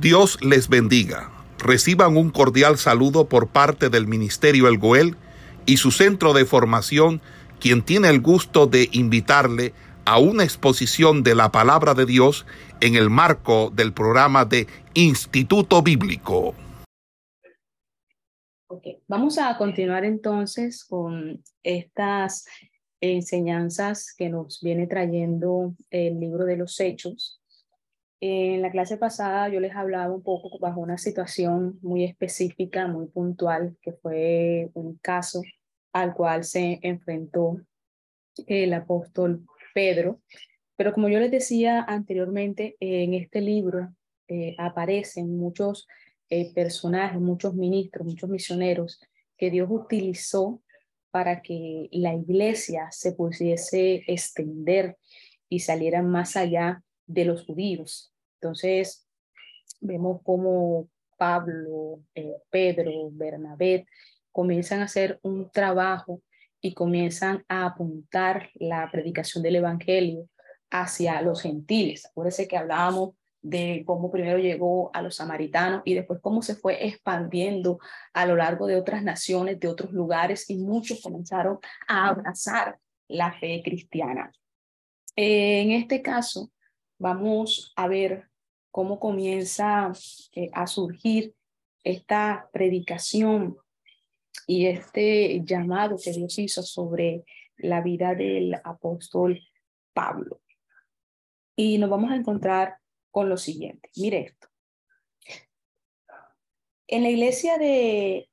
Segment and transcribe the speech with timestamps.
[0.00, 1.30] Dios les bendiga.
[1.58, 5.16] Reciban un cordial saludo por parte del Ministerio El Goel
[5.64, 7.22] y su centro de formación,
[7.60, 9.72] quien tiene el gusto de invitarle
[10.04, 12.44] a una exposición de la palabra de Dios
[12.82, 16.54] en el marco del programa de Instituto Bíblico.
[18.68, 18.98] Okay.
[19.08, 22.44] Vamos a continuar entonces con estas
[23.00, 27.40] enseñanzas que nos viene trayendo el libro de los Hechos.
[28.20, 33.06] En la clase pasada yo les hablaba un poco bajo una situación muy específica, muy
[33.08, 35.42] puntual, que fue un caso
[35.92, 37.60] al cual se enfrentó
[38.46, 40.20] el apóstol Pedro.
[40.76, 43.94] Pero como yo les decía anteriormente, en este libro
[44.28, 45.86] eh, aparecen muchos
[46.30, 49.00] eh, personajes, muchos ministros, muchos misioneros
[49.36, 50.62] que Dios utilizó
[51.10, 54.96] para que la iglesia se pudiese extender
[55.48, 58.12] y saliera más allá de los judíos.
[58.40, 59.06] Entonces,
[59.80, 63.86] vemos cómo Pablo, eh, Pedro, Bernabé
[64.32, 66.22] comienzan a hacer un trabajo
[66.60, 70.28] y comienzan a apuntar la predicación del Evangelio
[70.70, 72.06] hacia los gentiles.
[72.06, 76.86] Acuérdense que hablábamos de cómo primero llegó a los samaritanos y después cómo se fue
[76.86, 77.78] expandiendo
[78.12, 83.32] a lo largo de otras naciones, de otros lugares y muchos comenzaron a abrazar la
[83.38, 84.32] fe cristiana.
[85.14, 86.50] En este caso,
[86.98, 88.28] vamos a ver
[88.70, 89.92] cómo comienza
[90.32, 91.34] eh, a surgir
[91.84, 93.56] esta predicación
[94.46, 97.24] y este llamado que Dios hizo sobre
[97.56, 99.40] la vida del apóstol
[99.92, 100.40] Pablo.
[101.56, 102.76] Y nos vamos a encontrar
[103.10, 103.88] con lo siguiente.
[103.96, 104.48] Mire esto.
[106.86, 108.28] En la iglesia de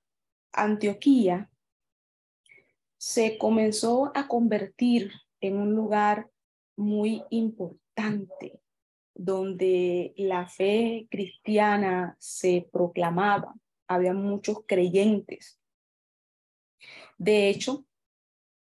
[0.52, 1.50] Antioquía
[2.98, 6.30] se comenzó a convertir en un lugar
[6.76, 7.83] muy importante
[9.16, 13.54] donde la fe cristiana se proclamaba.
[13.88, 15.60] Había muchos creyentes.
[17.18, 17.86] De hecho,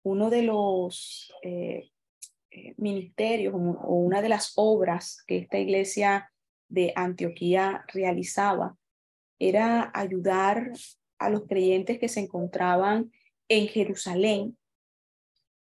[0.03, 1.91] uno de los eh,
[2.51, 6.33] eh, ministerios o una de las obras que esta iglesia
[6.69, 8.77] de Antioquía realizaba
[9.39, 10.73] era ayudar
[11.19, 13.13] a los creyentes que se encontraban
[13.49, 14.57] en Jerusalén,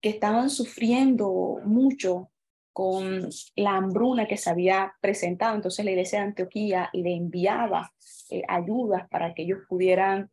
[0.01, 2.31] que estaban sufriendo mucho
[2.75, 5.55] con la hambruna que se había presentado.
[5.55, 7.93] Entonces la iglesia de Antioquía le enviaba
[8.29, 10.29] eh, ayudas para que ellos pudieran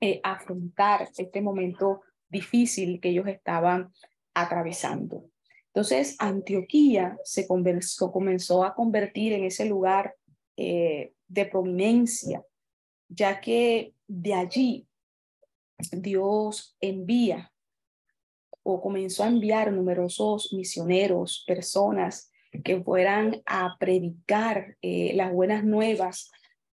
[0.00, 3.92] eh, afrontar este momento difícil que ellos estaban
[4.34, 5.30] atravesando.
[5.66, 10.16] Entonces, Antioquía se comenzó a convertir en ese lugar
[10.56, 12.42] eh, de prominencia,
[13.08, 14.88] ya que de allí
[15.92, 17.51] Dios envía
[18.62, 22.30] o comenzó a enviar numerosos misioneros, personas
[22.64, 26.30] que fueran a predicar eh, las buenas nuevas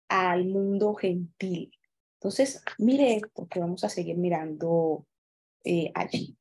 [0.09, 1.71] al mundo gentil.
[2.19, 5.05] Entonces, mire esto que vamos a seguir mirando
[5.63, 6.37] eh, allí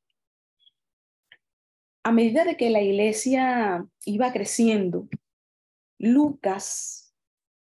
[2.07, 5.09] a medida de que la iglesia iba creciendo,
[5.99, 7.13] Lucas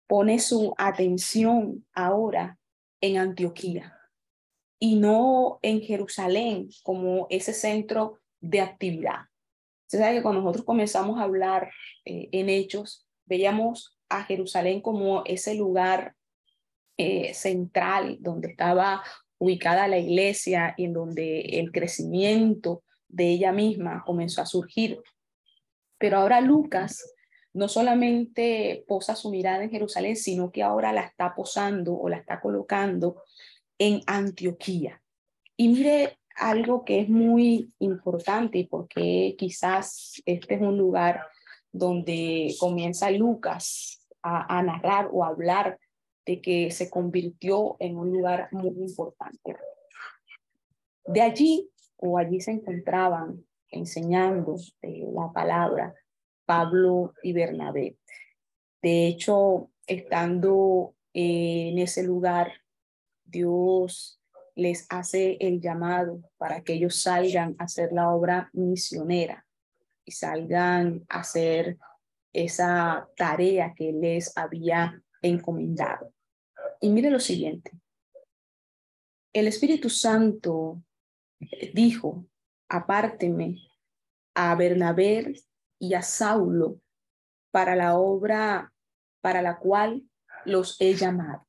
[0.05, 2.59] pone su atención ahora
[3.01, 3.94] en Antioquía
[4.79, 9.21] y no en Jerusalén como ese centro de actividad.
[9.87, 11.71] Se sabe que cuando nosotros comenzamos a hablar
[12.05, 16.15] eh, en hechos, veíamos a Jerusalén como ese lugar
[16.97, 19.03] eh, central donde estaba
[19.37, 24.99] ubicada la iglesia y en donde el crecimiento de ella misma comenzó a surgir.
[25.97, 27.13] Pero ahora Lucas
[27.53, 32.17] no solamente posa su mirada en Jerusalén, sino que ahora la está posando o la
[32.17, 33.23] está colocando
[33.77, 35.01] en Antioquía.
[35.57, 41.21] Y mire algo que es muy importante porque quizás este es un lugar
[41.71, 45.79] donde comienza Lucas a, narrar o a hablar
[46.25, 49.55] de que se convirtió en un lugar muy importante.
[51.05, 55.93] De allí o allí se encontraban enseñando eh, la palabra
[56.45, 57.97] Pablo y Bernabé.
[58.81, 62.51] De hecho, estando en ese lugar,
[63.25, 64.21] Dios
[64.55, 69.45] les hace el llamado para que ellos salgan a hacer la obra misionera
[70.05, 71.77] y salgan a hacer
[72.31, 76.13] esa tarea que les había encomendado.
[76.79, 77.71] Y mire lo siguiente.
[79.33, 80.81] El Espíritu Santo
[81.73, 82.25] dijo,
[82.69, 83.57] apárteme
[84.33, 85.33] a Bernabé
[85.79, 86.79] y a Saulo
[87.51, 88.73] para la obra
[89.21, 90.03] para la cual
[90.45, 91.47] los he llamado.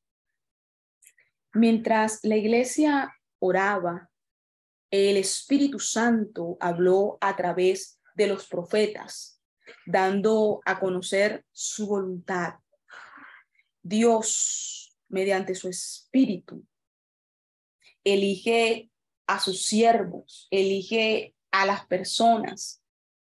[1.56, 4.10] Mientras la iglesia oraba,
[4.90, 9.40] el Espíritu Santo habló a través de los profetas,
[9.86, 12.56] dando a conocer su voluntad.
[13.82, 16.62] Dios, mediante su espíritu,
[18.04, 18.90] elige
[19.26, 22.82] a sus siervos, elige a las personas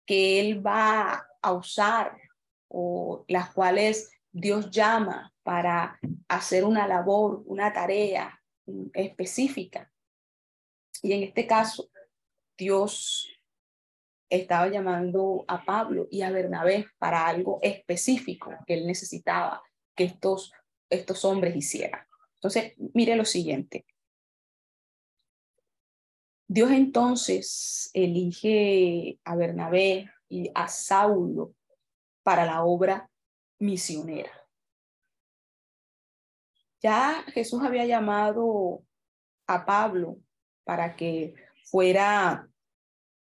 [0.04, 2.18] que Él va a usar
[2.66, 8.42] o las cuales Dios llama para hacer una labor, una tarea
[8.92, 9.92] específica.
[11.02, 11.88] Y en este caso,
[12.58, 13.28] Dios
[14.28, 19.62] estaba llamando a Pablo y a Bernabé para algo específico que él necesitaba
[19.94, 20.52] que estos,
[20.90, 22.04] estos hombres hicieran.
[22.34, 23.86] Entonces, mire lo siguiente.
[26.48, 31.54] Dios entonces elige a Bernabé y a Saulo
[32.24, 33.08] para la obra
[33.60, 34.45] misionera.
[36.86, 38.84] Ya Jesús había llamado
[39.48, 40.20] a Pablo
[40.62, 41.34] para que
[41.64, 42.48] fuera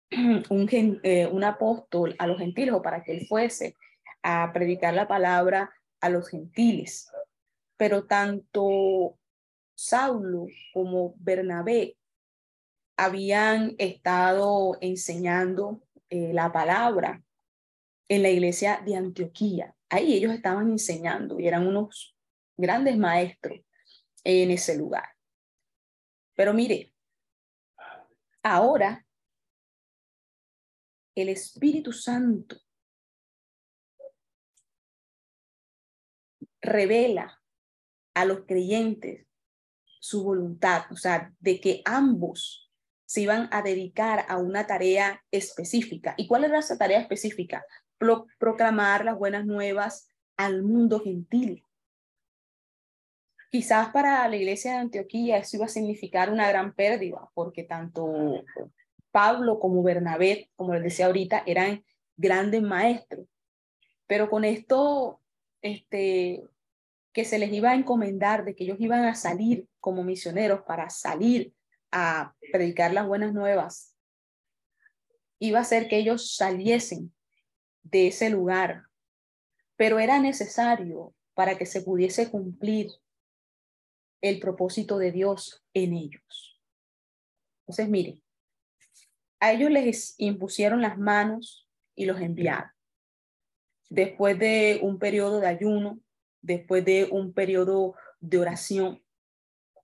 [0.50, 0.68] un,
[1.02, 3.74] eh, un apóstol a los gentiles o para que él fuese
[4.22, 7.10] a predicar la palabra a los gentiles.
[7.76, 9.18] Pero tanto
[9.74, 11.96] Saulo como Bernabé
[12.96, 17.20] habían estado enseñando eh, la palabra
[18.06, 19.74] en la iglesia de Antioquía.
[19.88, 22.15] Ahí ellos estaban enseñando y eran unos
[22.56, 23.60] grandes maestros
[24.24, 25.08] en ese lugar.
[26.34, 26.92] Pero mire,
[28.42, 29.04] ahora
[31.14, 32.56] el Espíritu Santo
[36.60, 37.40] revela
[38.14, 39.26] a los creyentes
[40.00, 42.70] su voluntad, o sea, de que ambos
[43.06, 46.14] se iban a dedicar a una tarea específica.
[46.16, 47.64] ¿Y cuál era esa tarea específica?
[48.38, 51.62] proclamar las buenas nuevas al mundo gentil.
[53.56, 58.44] Quizás para la iglesia de Antioquía eso iba a significar una gran pérdida, porque tanto
[59.10, 61.82] Pablo como Bernabé, como les decía ahorita, eran
[62.18, 63.26] grandes maestros.
[64.06, 65.22] Pero con esto,
[65.62, 66.42] este,
[67.14, 70.90] que se les iba a encomendar de que ellos iban a salir como misioneros para
[70.90, 71.54] salir
[71.90, 73.94] a predicar las buenas nuevas,
[75.38, 77.10] iba a ser que ellos saliesen
[77.84, 78.82] de ese lugar,
[79.76, 82.90] pero era necesario para que se pudiese cumplir
[84.20, 86.60] el propósito de Dios en ellos.
[87.60, 88.22] Entonces, miren,
[89.40, 92.70] a ellos les impusieron las manos y los enviaron.
[93.88, 96.00] Después de un periodo de ayuno,
[96.42, 99.02] después de un periodo de oración,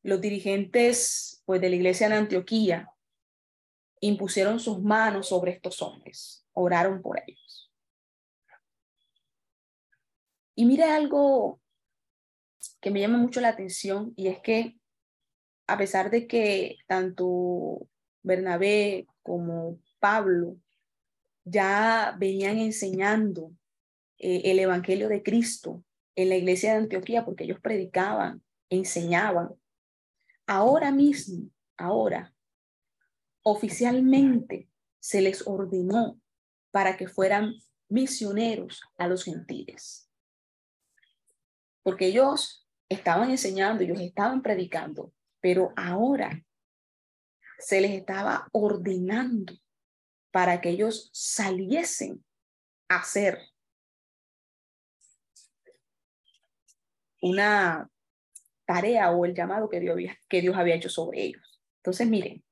[0.03, 2.89] los dirigentes pues, de la iglesia de Antioquía
[4.01, 7.73] impusieron sus manos sobre estos hombres, oraron por ellos.
[10.55, 11.62] Y mire algo
[12.83, 14.77] que me llama mucho la atención y es que
[15.69, 17.89] a pesar de que tanto
[18.23, 20.57] Bernabé como Pablo
[21.45, 23.53] ya venían enseñando
[24.19, 25.85] eh, el Evangelio de Cristo
[26.17, 29.51] en la iglesia de Antioquía porque ellos predicaban, enseñaban.
[30.47, 32.35] Ahora mismo, ahora,
[33.43, 34.69] oficialmente
[34.99, 36.21] se les ordenó
[36.73, 37.55] para que fueran
[37.89, 40.11] misioneros a los gentiles.
[41.85, 42.62] Porque ellos
[42.93, 46.45] estaban enseñando, ellos estaban predicando, pero ahora
[47.59, 49.55] se les estaba ordenando
[50.31, 52.25] para que ellos saliesen
[52.89, 53.39] a hacer
[57.21, 57.89] una
[58.67, 61.61] tarea o el llamado que Dios, había, que Dios había hecho sobre ellos.
[61.79, 62.43] Entonces, miren,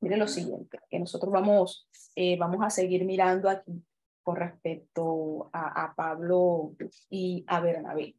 [0.00, 3.82] miren lo siguiente, que nosotros vamos, eh, vamos a seguir mirando aquí
[4.22, 6.76] con respecto a, a Pablo
[7.08, 8.16] y a Bernabé.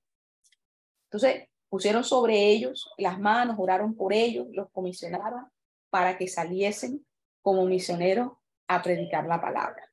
[1.15, 5.49] Entonces, pusieron sobre ellos las manos, oraron por ellos, los comisionaron
[5.89, 7.05] para que saliesen
[7.41, 8.33] como misioneros
[8.67, 9.89] a predicar la palabra.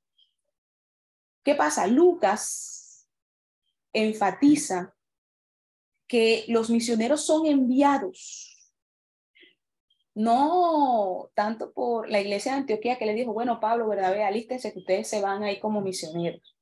[1.44, 1.86] ¿Qué pasa?
[1.86, 3.08] Lucas
[3.92, 4.96] enfatiza
[6.08, 8.72] que los misioneros son enviados,
[10.14, 14.20] no tanto por la iglesia de Antioquía que le dijo, bueno, Pablo, ¿verdad?
[14.22, 16.58] alístense que ustedes se van ahí como misioneros,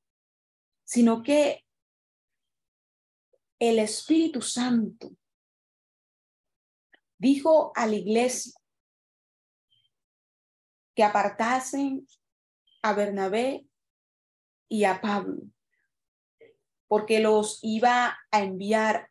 [0.85, 1.65] sino que
[3.61, 5.11] el Espíritu Santo
[7.19, 8.59] dijo a la iglesia
[10.97, 12.07] que apartasen
[12.83, 13.67] a Bernabé
[14.69, 15.43] y a Pablo,
[16.89, 19.11] porque los iba a enviar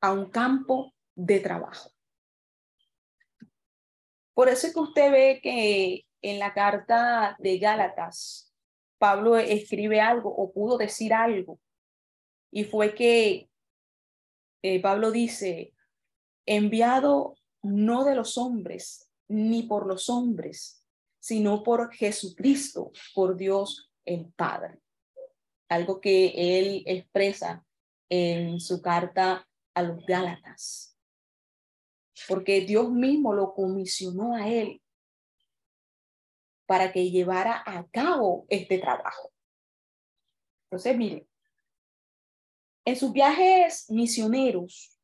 [0.00, 1.90] a un campo de trabajo.
[4.32, 8.54] Por eso es que usted ve que en la carta de Gálatas,
[8.98, 11.58] Pablo escribe algo o pudo decir algo,
[12.52, 13.50] y fue que
[14.62, 15.74] eh, Pablo dice,
[16.46, 20.84] enviado no de los hombres, ni por los hombres,
[21.18, 24.80] sino por Jesucristo, por Dios el Padre.
[25.68, 27.64] Algo que él expresa
[28.08, 30.98] en su carta a los Gálatas,
[32.28, 34.82] porque Dios mismo lo comisionó a él
[36.66, 39.32] para que llevara a cabo este trabajo.
[40.66, 41.28] Entonces, mire,
[42.84, 44.98] en sus viajes misioneros,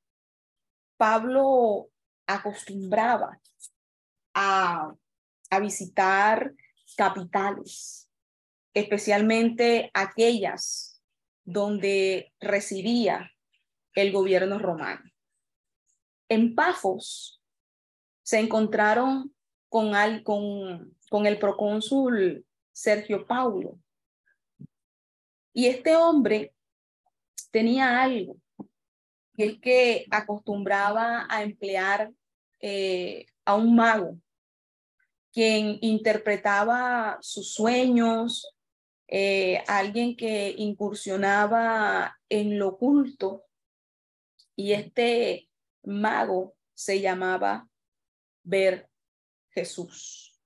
[0.96, 1.88] Pablo
[2.26, 3.40] acostumbraba
[4.34, 4.94] a,
[5.62, 6.52] visitar
[6.96, 8.10] capitales,
[8.74, 11.02] especialmente aquellas
[11.44, 13.30] donde residía
[13.94, 15.10] el gobierno romano.
[16.28, 17.40] En Pafos
[18.22, 19.34] se encontraron
[19.70, 19.92] con,
[21.08, 23.78] con el procónsul Sergio Paulo.
[25.54, 26.54] Y este hombre
[27.50, 28.36] tenía algo,
[29.36, 32.10] el que acostumbraba a emplear
[32.60, 34.18] eh, a un mago,
[35.32, 38.54] quien interpretaba sus sueños,
[39.06, 43.44] eh, alguien que incursionaba en lo oculto,
[44.56, 45.48] y este
[45.84, 47.68] mago se llamaba
[48.42, 48.88] Ver
[49.50, 50.36] Jesús.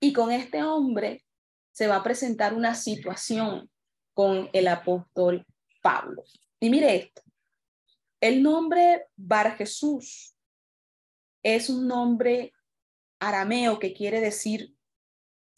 [0.00, 1.24] Y con este hombre
[1.72, 3.70] se va a presentar una situación
[4.12, 5.46] con el apóstol
[5.88, 6.22] Pablo.
[6.60, 7.22] Y mire esto,
[8.20, 10.36] el nombre Bar Jesús
[11.42, 12.52] es un nombre
[13.20, 14.74] arameo que quiere decir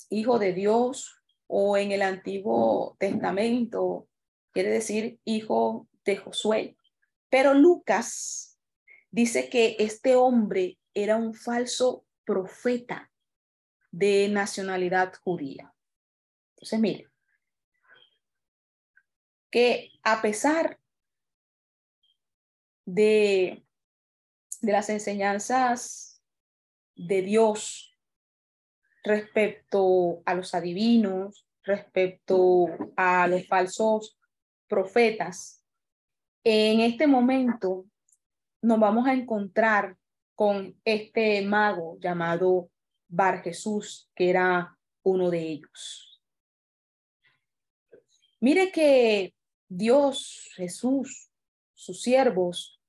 [0.08, 4.08] hijo de Dios o en el Antiguo Testamento
[4.52, 6.76] quiere decir hijo de Josué.
[7.28, 8.56] Pero Lucas
[9.10, 13.10] dice que este hombre era un falso profeta
[13.90, 15.74] de nacionalidad judía.
[16.54, 17.09] Entonces, mire,
[19.50, 20.78] que a pesar
[22.86, 23.64] de,
[24.60, 26.22] de las enseñanzas
[26.94, 27.96] de Dios
[29.02, 32.66] respecto a los adivinos, respecto
[32.96, 34.18] a los falsos
[34.68, 35.64] profetas,
[36.44, 37.86] en este momento
[38.62, 39.96] nos vamos a encontrar
[40.34, 42.70] con este mago llamado
[43.08, 46.22] Bar Jesús, que era uno de ellos.
[48.40, 49.34] Mire que
[49.70, 51.30] Dios, Jesús,
[51.74, 52.80] sus siervos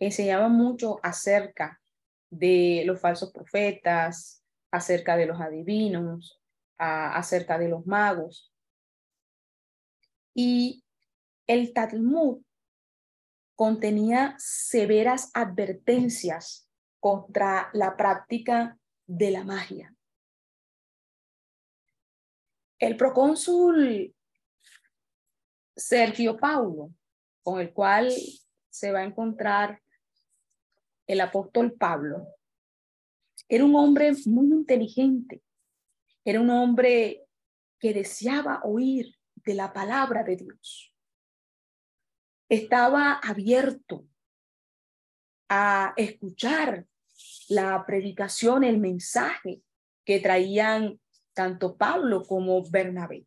[0.00, 1.80] enseñaban mucho acerca
[2.28, 6.40] de los falsos profetas, acerca de los adivinos,
[6.76, 8.52] acerca de los magos.
[10.34, 10.84] Y
[11.46, 12.42] el Talmud
[13.54, 18.76] contenía severas advertencias contra la práctica
[19.06, 19.94] de la magia.
[22.80, 24.12] El procónsul
[25.76, 26.92] Sergio Paulo,
[27.42, 28.12] con el cual
[28.70, 29.82] se va a encontrar
[31.06, 32.26] el apóstol Pablo,
[33.48, 35.42] era un hombre muy inteligente,
[36.24, 37.26] era un hombre
[37.78, 40.94] que deseaba oír de la palabra de Dios.
[42.48, 44.06] Estaba abierto
[45.48, 46.86] a escuchar
[47.48, 49.62] la predicación, el mensaje
[50.04, 51.00] que traían
[51.34, 53.26] tanto Pablo como Bernabé,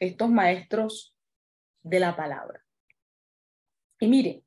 [0.00, 1.14] estos maestros
[1.88, 2.64] de la palabra.
[3.98, 4.44] Y mire,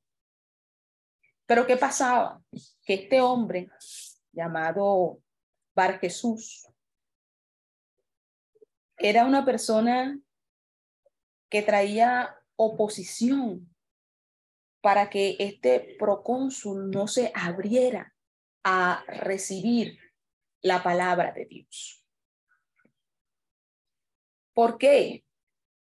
[1.45, 2.41] pero ¿qué pasaba?
[2.86, 3.69] Que este hombre
[4.31, 5.21] llamado
[5.75, 6.67] Bar Jesús
[8.98, 10.19] era una persona
[11.50, 13.67] que traía oposición
[14.81, 18.15] para que este procónsul no se abriera
[18.63, 20.00] a recibir
[20.62, 22.05] la palabra de Dios.
[24.53, 25.25] ¿Por qué?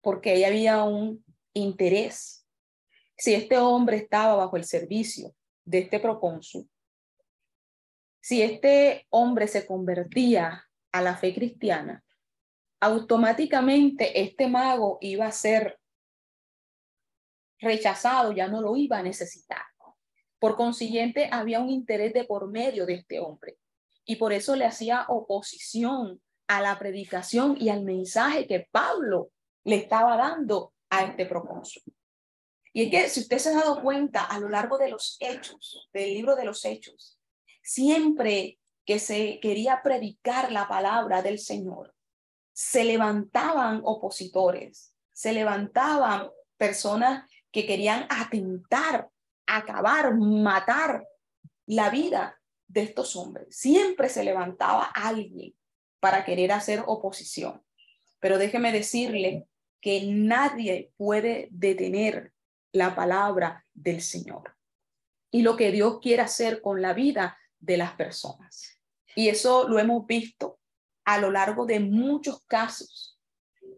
[0.04, 1.23] porque ahí había un
[1.54, 2.46] interés.
[3.18, 5.34] Si este hombre estaba bajo el servicio
[5.66, 6.70] de este procónsul,
[8.22, 12.04] si este hombre se convertía a la fe cristiana,
[12.80, 15.80] automáticamente este mago iba a ser
[17.60, 19.64] rechazado, ya no lo iba a necesitar.
[20.44, 23.58] Por consiguiente, había un interés de por medio de este hombre
[24.04, 29.32] y por eso le hacía oposición a la predicación y al mensaje que Pablo
[29.64, 31.92] le estaba dando a este propósito.
[32.72, 35.90] Y es que si usted se ha dado cuenta a lo largo de los hechos,
[35.94, 37.20] del libro de los hechos,
[37.62, 41.94] siempre que se quería predicar la palabra del Señor,
[42.52, 49.10] se levantaban opositores, se levantaban personas que querían atentar,
[49.46, 51.08] acabar, matar
[51.66, 53.56] la vida de estos hombres.
[53.56, 55.56] Siempre se levantaba alguien
[56.00, 57.64] para querer hacer oposición.
[58.20, 59.48] Pero déjeme decirle
[59.84, 62.32] que nadie puede detener
[62.72, 64.56] la palabra del Señor
[65.30, 68.80] y lo que Dios quiere hacer con la vida de las personas.
[69.14, 70.58] Y eso lo hemos visto
[71.04, 73.20] a lo largo de muchos casos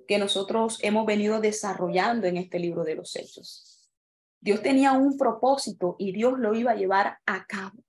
[0.07, 3.89] que nosotros hemos venido desarrollando en este libro de los hechos.
[4.39, 7.83] Dios tenía un propósito y Dios lo iba a llevar a cabo.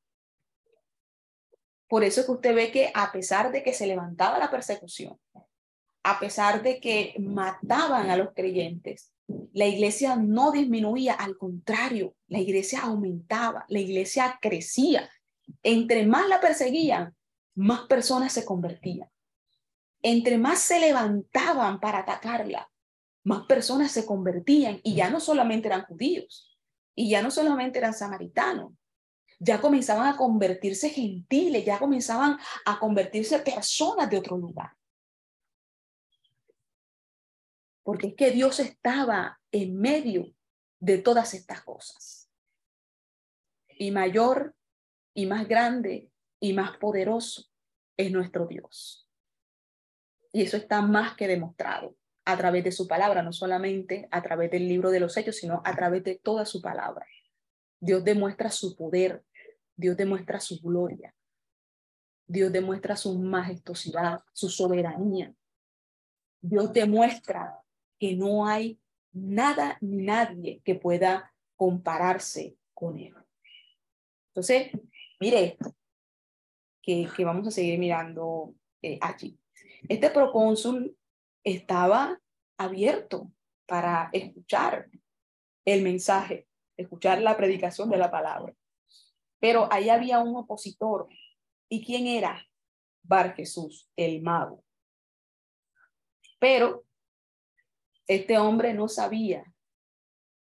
[1.87, 5.21] Por eso es que usted ve que a pesar de que se levantaba la persecución,
[6.09, 9.13] a pesar de que mataban a los creyentes,
[9.53, 15.11] la iglesia no disminuía, al contrario, la iglesia aumentaba, la iglesia crecía.
[15.65, 17.17] Entre más la perseguían,
[17.57, 19.11] más personas se convertían.
[20.01, 22.71] Entre más se levantaban para atacarla,
[23.25, 26.57] más personas se convertían y ya no solamente eran judíos,
[26.95, 28.75] y ya no solamente eran samaritanos,
[29.41, 34.71] ya comenzaban a convertirse gentiles, ya comenzaban a convertirse personas de otro lugar.
[37.87, 40.35] Porque es que Dios estaba en medio
[40.81, 42.29] de todas estas cosas.
[43.69, 44.57] Y mayor
[45.15, 47.45] y más grande y más poderoso
[47.97, 49.09] es nuestro Dios.
[50.33, 54.51] Y eso está más que demostrado a través de su palabra, no solamente a través
[54.51, 57.07] del libro de los hechos, sino a través de toda su palabra.
[57.79, 59.25] Dios demuestra su poder,
[59.77, 61.15] Dios demuestra su gloria,
[62.27, 65.33] Dios demuestra su majestuosidad, su soberanía.
[66.41, 67.63] Dios demuestra
[67.99, 68.79] que no hay
[69.13, 73.15] nada ni nadie que pueda compararse con Él.
[74.29, 74.71] Entonces,
[75.19, 75.75] mire esto,
[76.83, 79.39] que, vamos a seguir mirando eh, allí.
[79.89, 80.97] Este procónsul
[81.43, 82.21] estaba
[82.59, 83.33] abierto
[83.67, 84.89] para escuchar
[85.65, 88.55] el mensaje, escuchar la predicación de la palabra.
[89.41, 91.09] Pero ahí había un opositor.
[91.69, 92.47] ¿Y quién era?
[93.03, 94.65] Bar Jesús, el mago.
[96.39, 96.86] Pero
[98.07, 99.53] este hombre no sabía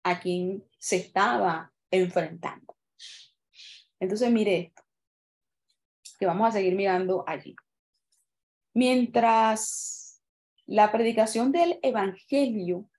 [0.03, 2.75] a quién se estaba enfrentando.
[3.99, 4.83] Entonces, mire esto,
[6.19, 7.55] que vamos a seguir mirando allí.
[8.73, 10.21] Mientras
[10.65, 12.89] la predicación del Evangelio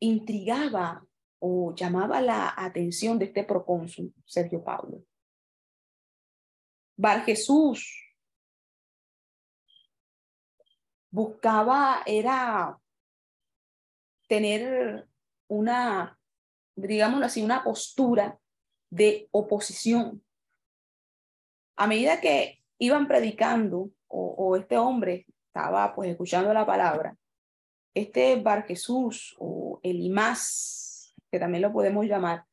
[0.00, 1.06] intrigaba
[1.38, 5.04] o llamaba la atención de este procónsul, Sergio Pablo.
[6.96, 8.05] Bar Jesús
[11.16, 12.78] buscaba era
[14.28, 15.08] tener
[15.48, 16.18] una,
[16.76, 18.38] digámoslo así, una postura
[18.90, 20.22] de oposición.
[21.78, 27.16] A medida que iban predicando o, o este hombre estaba pues escuchando la palabra,
[27.94, 32.44] este Bar Jesús o el Imás que también lo podemos llamar,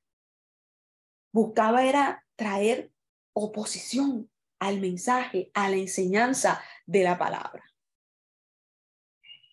[1.34, 2.94] buscaba era traer
[3.34, 7.73] oposición al mensaje, a la enseñanza de la palabra.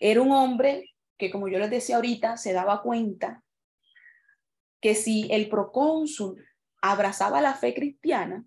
[0.00, 3.44] Era un hombre que, como yo les decía ahorita, se daba cuenta
[4.80, 6.42] que si el procónsul
[6.80, 8.44] abrazaba la fe cristiana,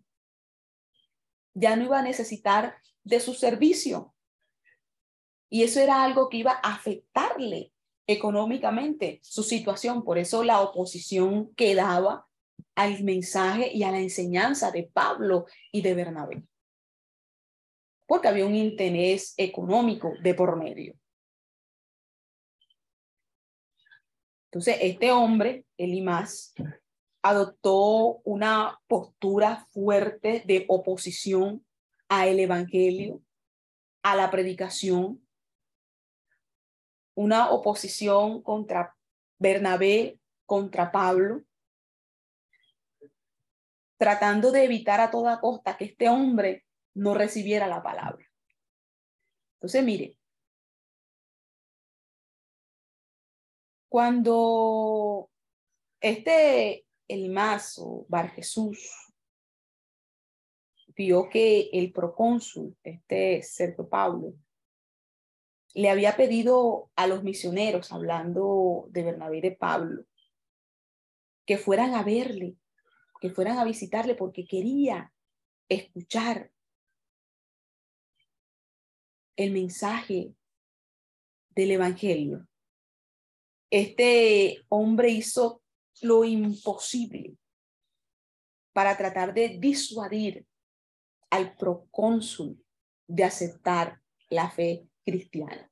[1.54, 4.14] ya no iba a necesitar de su servicio.
[5.50, 7.72] Y eso era algo que iba a afectarle
[8.08, 10.04] económicamente su situación.
[10.04, 12.28] Por eso la oposición quedaba
[12.74, 16.44] al mensaje y a la enseñanza de Pablo y de Bernabé.
[18.08, 20.96] Porque había un interés económico de por medio.
[24.54, 26.54] Entonces, este hombre, Elimas,
[27.24, 31.66] adoptó una postura fuerte de oposición
[32.08, 33.24] al evangelio,
[34.04, 35.28] a la predicación,
[37.16, 38.96] una oposición contra
[39.40, 41.42] Bernabé, contra Pablo,
[43.98, 46.64] tratando de evitar a toda costa que este hombre
[46.94, 48.24] no recibiera la palabra.
[49.56, 50.16] Entonces, mire,
[53.94, 55.30] cuando
[56.02, 58.90] este el mazo Bar Jesús
[60.96, 64.34] vio que el procónsul, este Sergio Pablo,
[65.76, 70.06] le había pedido a los misioneros, hablando de Bernabé y de Pablo,
[71.46, 72.56] que fueran a verle,
[73.22, 75.14] que fueran a visitarle porque quería
[75.70, 76.52] escuchar
[79.36, 80.34] el mensaje
[81.50, 82.48] del Evangelio.
[83.74, 85.64] Este hombre hizo
[86.04, 87.36] lo imposible
[88.72, 90.46] para tratar de disuadir
[91.32, 92.64] al procónsul
[93.08, 95.72] de aceptar la fe cristiana.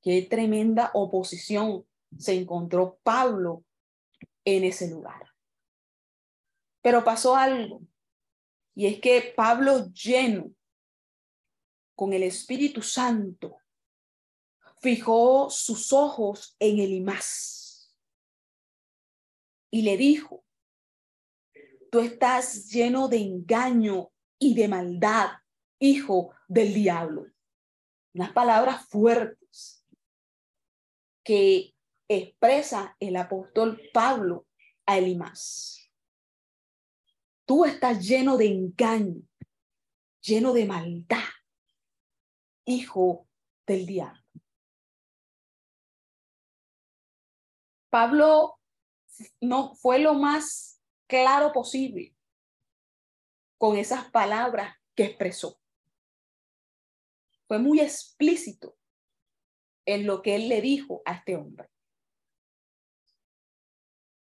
[0.00, 1.84] Qué tremenda oposición
[2.16, 3.64] se encontró Pablo
[4.44, 5.34] en ese lugar.
[6.80, 7.82] Pero pasó algo,
[8.76, 10.52] y es que Pablo lleno
[11.96, 13.59] con el Espíritu Santo
[14.80, 17.94] fijó sus ojos en el Imás
[19.70, 20.44] y le dijo,
[21.90, 25.30] tú estás lleno de engaño y de maldad,
[25.78, 27.26] hijo del diablo
[28.14, 29.84] unas palabras fuertes
[31.24, 31.74] que
[32.08, 34.46] expresa el apóstol Pablo
[34.86, 35.90] a Elimás.
[37.44, 39.22] Tú estás lleno de engaño,
[40.20, 41.28] lleno de maldad,
[42.64, 43.28] hijo
[43.66, 44.19] del diablo.
[47.90, 48.58] Pablo
[49.40, 52.14] no fue lo más claro posible
[53.58, 55.60] con esas palabras que expresó.
[57.46, 58.76] Fue muy explícito
[59.84, 61.68] en lo que él le dijo a este hombre.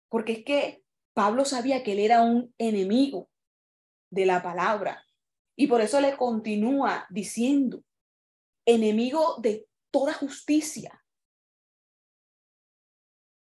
[0.10, 3.30] Porque es que Pablo sabía que él era un enemigo
[4.10, 5.06] de la palabra
[5.56, 7.84] y por eso le continúa diciendo,
[8.66, 11.01] enemigo de toda justicia.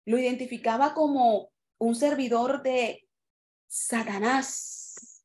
[0.07, 3.07] Lo identificaba como un servidor de
[3.67, 5.25] Satanás.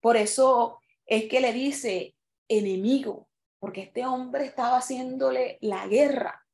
[0.00, 2.14] Por eso es que le dice
[2.48, 6.46] enemigo, porque este hombre estaba haciéndole la guerra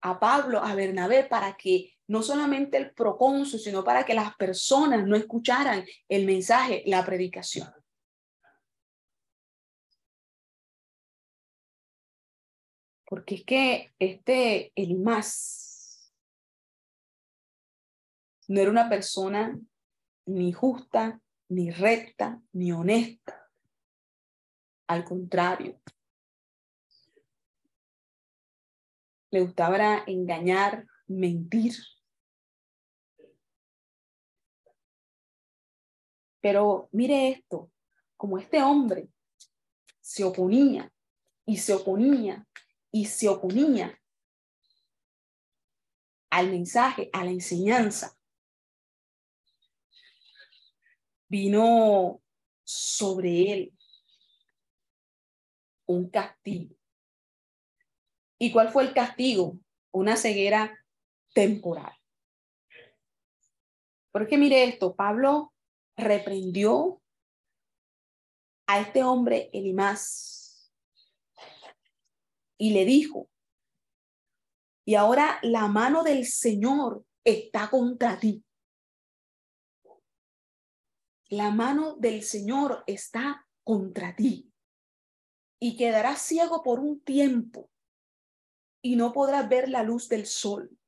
[0.00, 5.06] a Pablo, a Bernabé, para que no solamente el procónsul, sino para que las personas
[5.06, 7.72] no escucharan el mensaje, la predicación.
[13.06, 15.73] Porque es que este Elimás
[18.48, 19.58] no era una persona
[20.26, 23.50] ni justa, ni recta, ni honesta.
[24.86, 25.80] Al contrario,
[29.30, 31.74] le gustaba engañar, mentir.
[36.40, 37.70] Pero mire esto,
[38.16, 39.08] como este hombre
[40.00, 40.92] se oponía
[41.46, 42.46] y se oponía
[42.92, 43.98] y se oponía
[46.30, 48.16] al mensaje, a la enseñanza,
[51.28, 52.22] vino
[52.64, 53.72] sobre él
[55.86, 56.74] un castigo.
[58.38, 59.58] ¿Y cuál fue el castigo?
[59.92, 60.76] Una ceguera
[61.34, 61.92] temporal.
[64.12, 65.52] Porque mire esto, Pablo
[65.96, 67.02] reprendió
[68.66, 70.72] a este hombre Elimás
[72.56, 73.28] y le dijo,
[74.86, 78.43] y ahora la mano del Señor está contra ti.
[81.34, 84.52] La mano del Señor está contra ti
[85.58, 87.72] y quedarás ciego por un tiempo
[88.80, 90.78] y no podrás ver la luz del sol.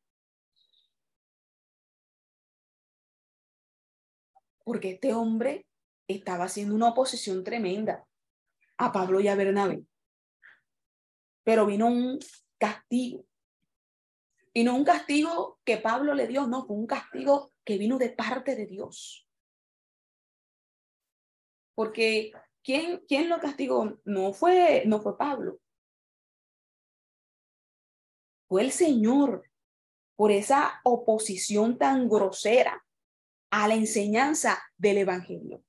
[4.62, 5.66] Porque este hombre
[6.06, 8.06] estaba haciendo una oposición tremenda
[8.76, 9.84] a Pablo y a Bernabé.
[11.42, 12.20] Pero vino un
[12.56, 13.26] castigo.
[14.54, 18.10] Y no un castigo que Pablo le dio, no, fue un castigo que vino de
[18.10, 19.25] parte de Dios.
[21.76, 22.32] Porque
[22.64, 24.00] ¿quién, quién lo castigó?
[24.04, 25.60] No fue, no fue Pablo
[28.48, 29.44] fue el Señor
[30.16, 32.82] por esa oposición tan grosera
[33.50, 35.62] a la enseñanza del Evangelio.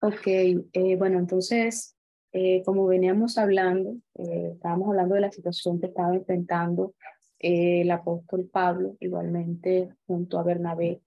[0.00, 1.96] Ok, eh, bueno, entonces,
[2.32, 6.94] eh, como veníamos hablando, eh, estábamos hablando de la situación que estaba enfrentando
[7.38, 11.02] el apóstol Pablo, igualmente junto a Bernabé,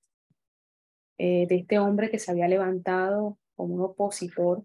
[1.18, 4.64] de este hombre que se había levantado como un opositor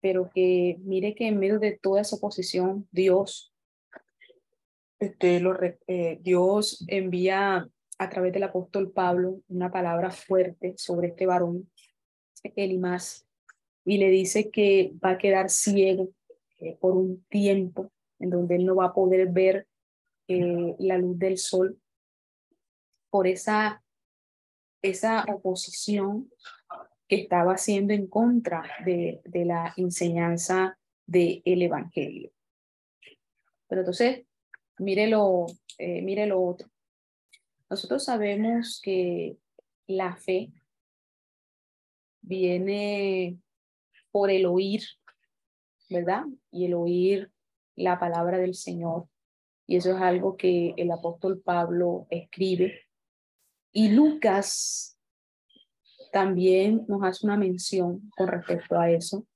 [0.00, 3.52] pero que mire que en medio de toda esa oposición, Dios,
[4.98, 11.26] este, lo, eh, Dios envía a través del apóstol Pablo una palabra fuerte sobre este
[11.26, 11.70] varón,
[12.56, 13.26] Elimás,
[13.84, 16.10] y le dice que va a quedar ciego
[16.58, 19.66] eh, por un tiempo en donde él no va a poder ver
[20.28, 21.78] eh, la luz del sol.
[23.10, 23.82] Por esa,
[24.82, 26.30] esa oposición
[27.08, 32.30] que estaba haciendo en contra de, la enseñanza del Evangelio.
[33.66, 34.26] Pero entonces,
[34.78, 35.46] mire lo,
[35.78, 36.68] eh, mire lo otro.
[37.68, 39.36] Nosotros sabemos que
[39.86, 40.52] la fe
[42.20, 43.38] viene
[44.10, 44.82] por el oír,
[45.88, 46.24] ¿verdad?
[46.50, 47.32] Y el oír
[47.76, 49.08] la palabra del Señor.
[49.66, 52.89] Y eso es algo que el apóstol Pablo escribe.
[53.72, 54.98] Y Lucas
[56.12, 59.26] también nos hace una mención con respecto a eso,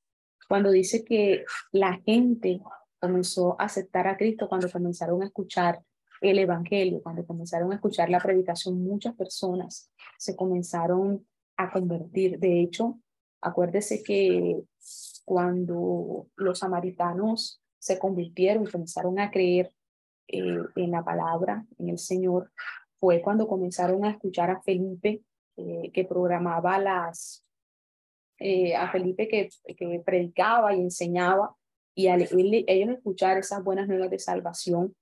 [0.48, 2.60] cuando dice que la gente
[3.00, 5.80] comenzó a aceptar a Cristo cuando comenzaron a escuchar
[6.20, 12.38] el Evangelio, cuando comenzaron a escuchar la predicación, muchas personas se comenzaron a convertir.
[12.38, 12.98] De hecho,
[13.40, 14.62] acuérdese que
[15.24, 19.70] cuando los samaritanos se convirtieron y comenzaron a creer
[20.28, 22.50] eh, en la palabra, en el Señor,
[23.04, 25.20] fue cuando comenzaron a escuchar a Felipe
[25.58, 27.44] eh, que programaba las,
[28.38, 31.54] eh, a Felipe que, que predicaba y enseñaba
[31.94, 34.96] Y al ellos escuchar esas buenas nuevas de salvación,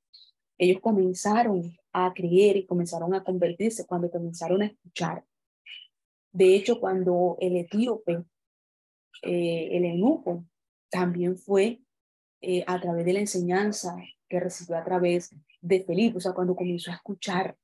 [0.58, 1.62] ellos comenzaron
[1.92, 5.24] a creer y comenzaron a convertirse cuando comenzaron a escuchar.
[6.32, 8.24] De hecho, cuando el etíope,
[9.22, 10.44] eh, el eunuco,
[10.90, 11.80] también fue
[12.40, 13.94] eh, a través de la enseñanza
[14.28, 17.56] que recibió a través de Felipe, o sea, cuando comenzó a escuchar.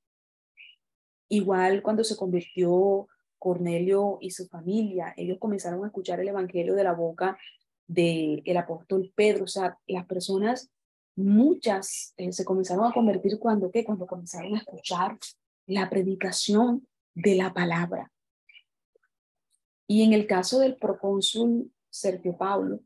[1.28, 6.84] Igual cuando se convirtió Cornelio y su familia, ellos comenzaron a escuchar el evangelio de
[6.84, 7.38] la boca
[7.86, 10.70] del el apóstol Pedro, o sea, las personas,
[11.16, 13.84] muchas eh, se comenzaron a convertir cuando, ¿qué?
[13.84, 15.18] Cuando comenzaron a escuchar
[15.66, 18.12] la predicación de la palabra.
[19.86, 22.80] Y en el caso del procónsul Sergio Paulo,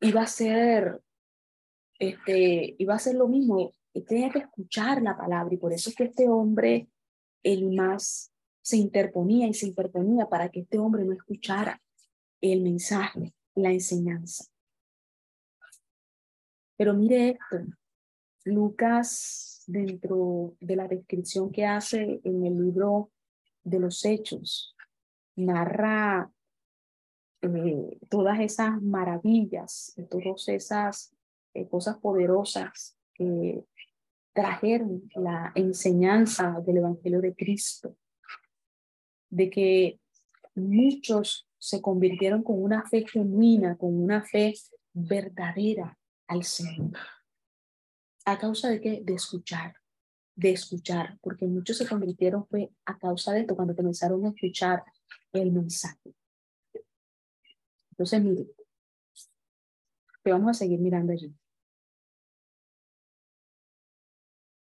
[0.00, 1.02] iba a ser,
[1.98, 3.72] este, iba a ser lo mismo,
[4.02, 6.88] tenía que escuchar la palabra y por eso es que este hombre,
[7.42, 8.32] el más,
[8.62, 11.80] se interponía y se interponía para que este hombre no escuchara
[12.40, 14.44] el mensaje, la enseñanza.
[16.76, 17.64] Pero mire esto,
[18.44, 23.10] Lucas, dentro de la descripción que hace en el libro
[23.62, 24.76] de los Hechos,
[25.36, 26.30] narra
[27.42, 31.14] eh, todas esas maravillas, todas esas
[31.54, 33.64] eh, cosas poderosas que
[34.36, 37.96] trajeron la enseñanza del Evangelio de Cristo,
[39.30, 39.98] de que
[40.54, 44.52] muchos se convirtieron con una fe genuina, con una fe
[44.92, 46.98] verdadera al Señor.
[48.26, 49.00] ¿A causa de qué?
[49.02, 49.74] De escuchar,
[50.34, 54.84] de escuchar, porque muchos se convirtieron fue a causa de esto, cuando comenzaron a escuchar
[55.32, 56.14] el mensaje.
[57.92, 58.46] Entonces, mire,
[60.22, 61.34] que vamos a seguir mirando allí.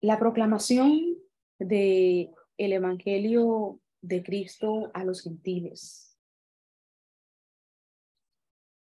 [0.04, 1.16] La proclamación
[1.58, 6.18] de el evangelio de Cristo a los gentiles.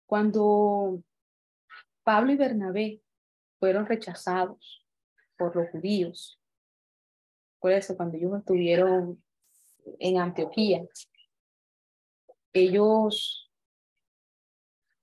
[0.06, 1.02] Cuando
[2.04, 3.02] Pablo y Bernabé
[3.58, 4.86] fueron rechazados
[5.38, 6.42] por los judíos,
[7.62, 9.24] eso cuando ellos estuvieron
[10.00, 10.86] en Antioquía,
[12.52, 13.50] ellos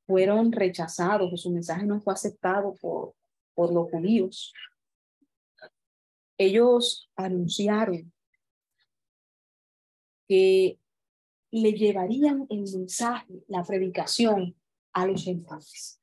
[0.07, 3.15] fueron rechazados, su mensaje no fue aceptado por,
[3.55, 4.53] por los judíos.
[6.41, 8.11] Ellos anunciaron
[10.27, 10.79] que
[11.51, 14.57] le llevarían el mensaje, la predicación
[14.95, 16.01] a los gentiles.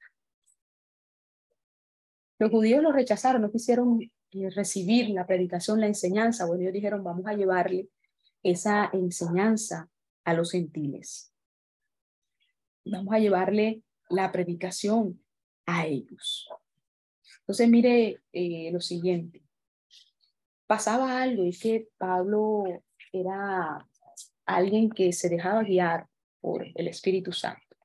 [2.38, 6.46] Los judíos lo rechazaron, no quisieron eh, recibir la predicación, la enseñanza.
[6.46, 7.90] Bueno, ellos dijeron, vamos a llevarle
[8.44, 9.90] esa enseñanza
[10.24, 11.34] a los gentiles.
[12.86, 15.20] Vamos a llevarle la predicación
[15.66, 16.48] a ellos.
[17.40, 19.47] Entonces, mire eh, lo siguiente.
[20.68, 22.66] Pasaba algo y que Pablo
[23.12, 23.88] era
[24.46, 26.08] alguien que se dejaba guiar
[26.42, 27.78] por el Espíritu Santo.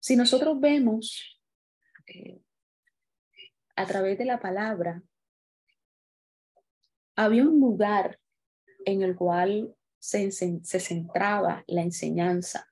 [0.00, 1.40] Si nosotros vemos
[2.06, 2.40] eh,
[3.74, 5.02] a través de la palabra,
[7.16, 8.20] había un lugar
[8.84, 12.68] en el cual se, se centraba la enseñanza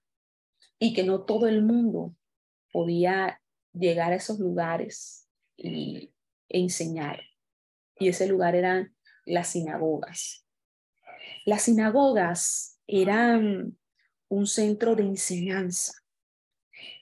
[0.79, 2.15] y que no todo el mundo
[2.73, 3.41] podía
[3.73, 6.13] llegar a esos lugares y
[6.49, 7.21] enseñar.
[7.99, 10.47] Y ese lugar eran las sinagogas.
[11.45, 13.79] Las sinagogas eran
[14.29, 15.93] un centro de enseñanza,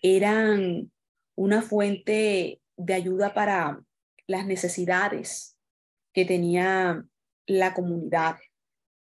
[0.02, 0.90] eran
[1.35, 3.81] una fuente de ayuda para
[4.26, 5.57] las necesidades
[6.12, 7.05] que tenía
[7.46, 8.37] la comunidad.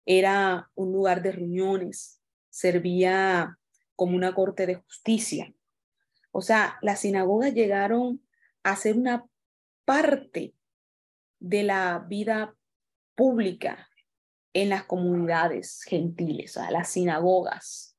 [0.06, 3.58] Era un lugar de reuniones, servía
[3.96, 5.54] como una corte de justicia.
[6.32, 8.22] O sea, las sinagogas llegaron
[8.64, 9.26] a ser una
[9.86, 10.54] parte
[11.46, 12.56] de la vida
[13.14, 13.88] pública
[14.52, 17.96] en las comunidades gentiles, sea, las sinagogas.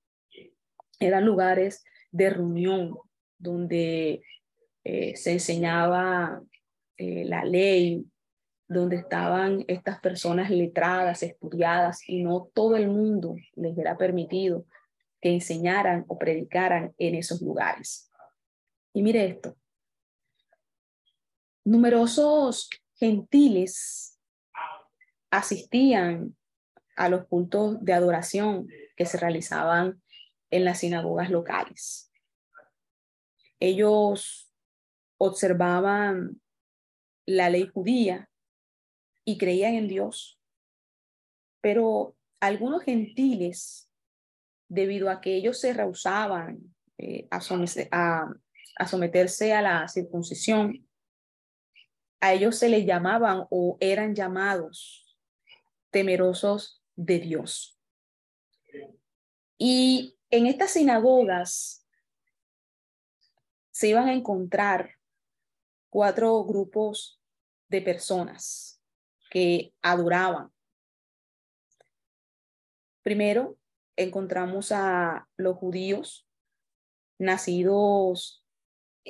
[0.98, 2.98] Eran lugares de reunión
[3.38, 4.22] donde
[4.82, 6.42] eh, se enseñaba
[6.96, 8.04] eh, la ley,
[8.66, 14.66] donde estaban estas personas letradas, estudiadas, y no todo el mundo les era permitido
[15.20, 18.10] que enseñaran o predicaran en esos lugares.
[18.92, 19.56] Y mire esto,
[21.64, 24.18] numerosos gentiles
[25.30, 26.36] asistían
[26.96, 30.02] a los cultos de adoración que se realizaban
[30.50, 32.10] en las sinagogas locales.
[33.60, 34.50] Ellos
[35.18, 36.40] observaban
[37.26, 38.30] la ley judía
[39.24, 40.40] y creían en Dios,
[41.60, 43.90] pero algunos gentiles
[44.68, 47.40] debido a que ellos se rehusaban eh, a,
[48.86, 50.85] someterse a la circuncisión,
[52.20, 55.16] a ellos se les llamaban o eran llamados
[55.90, 57.78] temerosos de Dios.
[59.58, 61.86] Y en estas sinagogas
[63.70, 64.94] se iban a encontrar
[65.90, 67.20] cuatro grupos
[67.68, 68.80] de personas
[69.30, 70.50] que adoraban.
[73.02, 73.58] Primero,
[73.96, 76.26] encontramos a los judíos
[77.18, 78.45] nacidos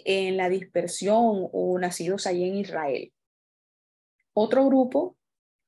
[0.04, 3.12] en la dispersión o nacidos allí en Israel.
[4.34, 5.16] Otro grupo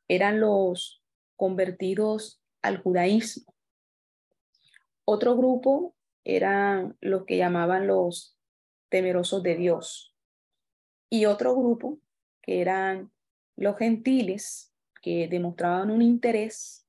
[0.08, 1.02] eran los
[1.36, 3.54] convertidos al judaísmo.
[5.04, 8.36] Otro grupo eran los que llamaban los
[8.90, 10.14] temerosos de Dios.
[11.08, 11.98] Y otro grupo
[12.42, 13.10] que eran
[13.56, 16.86] los gentiles que demostraban un interés,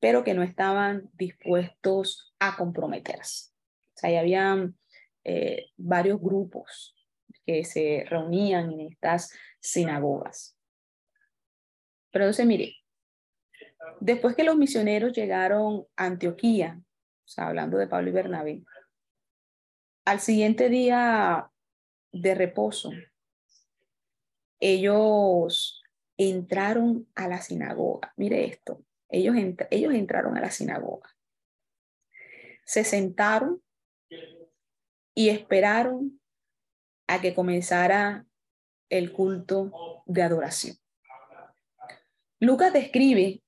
[0.00, 3.50] pero que no estaban dispuestos a comprometerse.
[3.94, 4.78] O sea, habían
[5.30, 6.96] eh, varios grupos
[7.44, 10.56] que se reunían en estas sinagogas.
[12.10, 12.76] Pero entonces, mire,
[14.00, 18.62] después que los misioneros llegaron a Antioquía, o sea, hablando de Pablo y Bernabé,
[20.06, 21.50] al siguiente día
[22.10, 22.90] de reposo,
[24.60, 25.82] ellos
[26.16, 28.14] entraron a la sinagoga.
[28.16, 29.36] Mire esto, ellos,
[29.70, 31.14] ellos entraron a la sinagoga.
[32.64, 33.62] Se sentaron
[35.18, 36.20] y esperaron
[37.08, 38.24] a que comenzara
[38.88, 40.76] el culto de adoración.
[42.38, 43.42] Lucas describe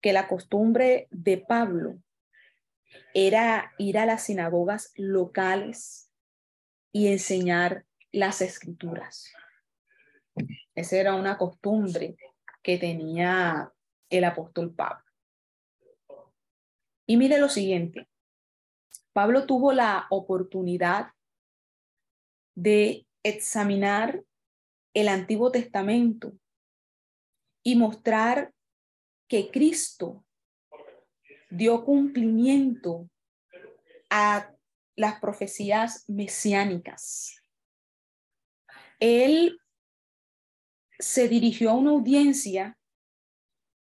[0.00, 2.02] que la costumbre de Pablo
[3.14, 6.10] era ir a las sinagogas locales
[6.90, 9.32] y enseñar las escrituras.
[10.74, 12.16] Esa era una costumbre
[12.64, 13.72] que tenía
[14.08, 15.04] el apóstol Pablo.
[17.06, 18.09] Y mire lo siguiente,
[19.12, 21.12] Pablo tuvo la oportunidad
[22.54, 24.24] de examinar
[24.94, 26.32] el Antiguo Testamento
[27.62, 28.52] y mostrar
[29.28, 30.24] que Cristo
[31.50, 33.08] dio cumplimiento
[34.08, 34.52] a
[34.96, 37.42] las profecías mesiánicas.
[38.98, 39.60] Él
[40.98, 42.78] se dirigió a una audiencia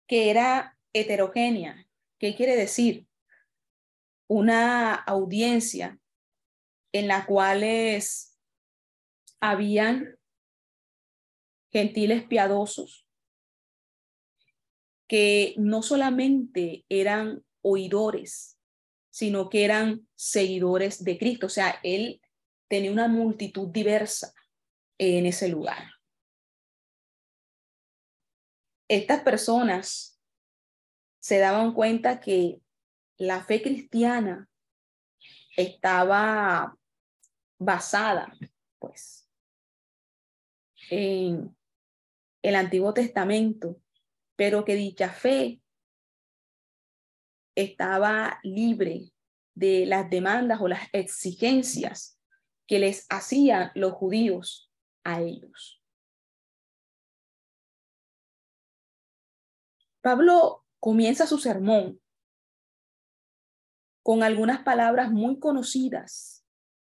[0.08, 1.88] que era heterogénea.
[2.20, 3.08] ¿Qué quiere decir?
[4.36, 6.00] Una audiencia
[6.91, 7.63] en la cual
[9.39, 10.17] habían
[11.72, 13.06] gentiles piadosos
[15.08, 18.58] que no solamente eran oidores,
[19.12, 21.46] sino que eran seguidores de Cristo.
[21.46, 22.19] O sea, él
[22.67, 24.34] tenía una multitud diversa
[24.98, 25.91] en ese lugar.
[28.88, 30.19] Estas personas
[31.19, 32.62] se daban cuenta que
[33.24, 34.50] la fe cristiana
[35.56, 36.78] estaba
[37.58, 38.34] basada,
[38.80, 39.30] pues,
[40.90, 41.56] en
[42.42, 43.82] el Antiguo Testamento,
[44.36, 45.62] pero que dicha fe
[47.56, 49.14] estaba libre
[49.56, 52.20] de las demandas o las exigencias
[52.68, 54.70] que les hacían los judíos
[55.06, 55.82] a ellos.
[60.02, 62.03] Pablo comienza su sermón
[64.04, 66.46] con algunas palabras muy conocidas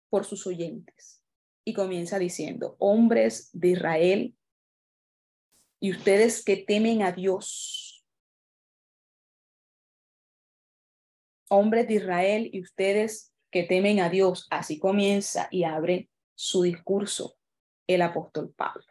[0.10, 1.22] por sus oyentes
[1.66, 4.36] y comienza diciendo, hombres de Israel
[5.80, 8.06] y ustedes que temen a Dios,
[11.50, 14.48] hombres de Israel y ustedes que temen a Dios.
[14.50, 17.36] Así comienza y abre su discurso
[17.86, 18.86] el apóstol Pablo.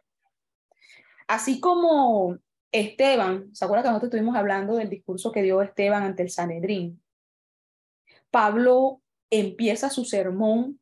[1.27, 2.39] Así como
[2.71, 7.03] Esteban, ¿se acuerdan que nosotros estuvimos hablando del discurso que dio Esteban ante el Sanedrín?
[8.33, 10.81] Pablo empieza su sermón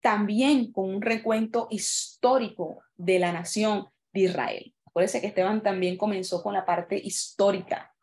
[0.00, 4.74] también con un recuento histórico de la nación de Israel.
[4.86, 7.94] Acuérdense que Esteban también comenzó con la parte histórica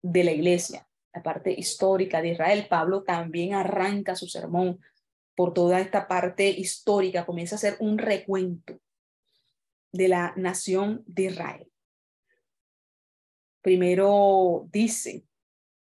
[0.00, 2.66] de la iglesia la parte histórica de Israel.
[2.68, 4.80] Pablo también arranca su sermón
[5.36, 8.80] por toda esta parte histórica, comienza a hacer un recuento
[9.92, 11.72] de la nación de Israel.
[13.62, 15.24] Primero dice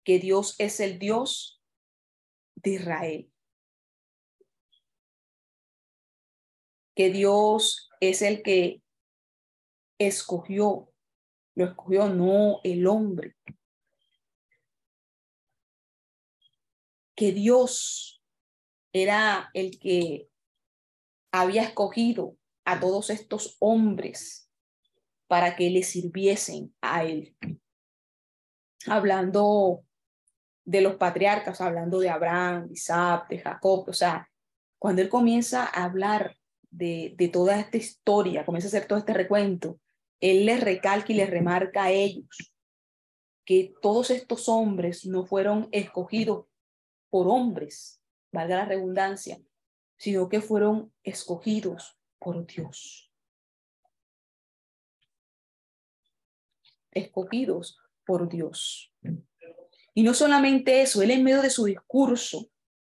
[0.03, 1.58] que Dios es el Dios
[2.63, 3.33] de Israel.
[6.95, 8.83] Que Dios es el que
[9.99, 10.93] escogió,
[11.55, 13.37] lo escogió no el hombre,
[17.15, 18.23] que Dios
[18.93, 20.29] era el que
[21.33, 24.51] había escogido a todos estos hombres
[25.27, 27.37] para que le sirviesen a él.
[28.87, 29.85] Hablando
[30.69, 34.29] de los patriarcas, hablando de Abraham, Isaac, de Jacob, o sea,
[34.79, 36.37] cuando él comienza a hablar
[36.71, 39.81] de, de toda esta historia, comienza a hacer todo este recuento,
[40.21, 42.53] él les recalca y les remarca a ellos
[43.47, 46.45] que todos estos hombres no fueron escogidos
[47.09, 49.41] por hombres, valga la redundancia,
[49.97, 53.11] sino que fueron escogidos por Dios.
[56.91, 58.93] Escogidos por Dios.
[59.99, 62.53] Y no solamente eso, él en medio de su discurso,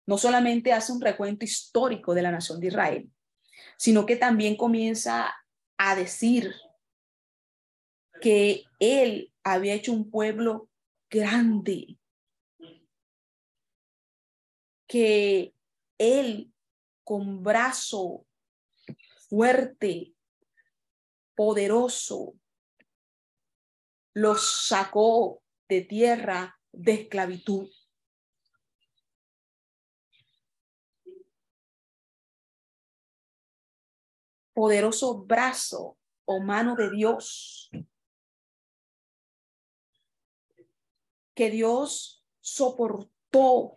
[0.06, 3.10] no solamente hace un recuento histórico de la nación de Israel,
[3.76, 5.34] sino que también comienza
[5.78, 6.54] a decir
[8.20, 10.70] que él había hecho un pueblo
[11.10, 11.98] grande,
[14.86, 15.56] que
[15.98, 16.52] él
[17.02, 18.28] con brazo
[19.28, 20.14] fuerte,
[21.34, 22.36] poderoso,
[24.14, 27.70] los sacó de tierra de esclavitud.
[34.54, 37.70] Poderoso brazo o mano de Dios.
[41.34, 43.76] Que Dios soportó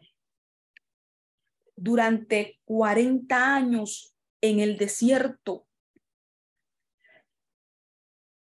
[1.75, 5.67] durante 40 años en el desierto.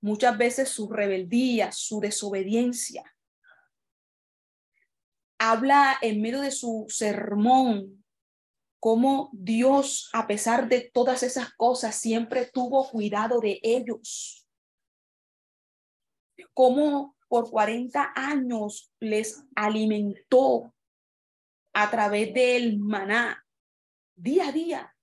[0.02, 3.16] Muchas veces su rebeldía, su desobediencia.
[5.44, 8.06] Habla en medio de su sermón
[8.80, 14.48] cómo Dios, a pesar de todas esas cosas, siempre tuvo cuidado de ellos.
[16.54, 20.76] Cómo por 40 años les alimentó
[21.74, 23.44] a través del maná,
[24.16, 24.96] día a día,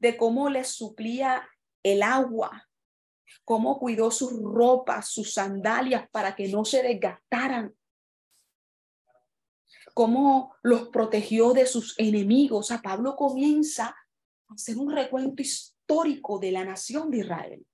[0.00, 1.48] de cómo les suplía
[1.84, 2.68] el agua,
[3.44, 7.72] cómo cuidó sus ropas, sus sandalias para que no se desgastaran,
[9.94, 12.70] cómo los protegió de sus enemigos.
[12.70, 13.86] A Pablo comienza
[14.48, 17.66] a hacer un recuento histórico de la nación de Israel.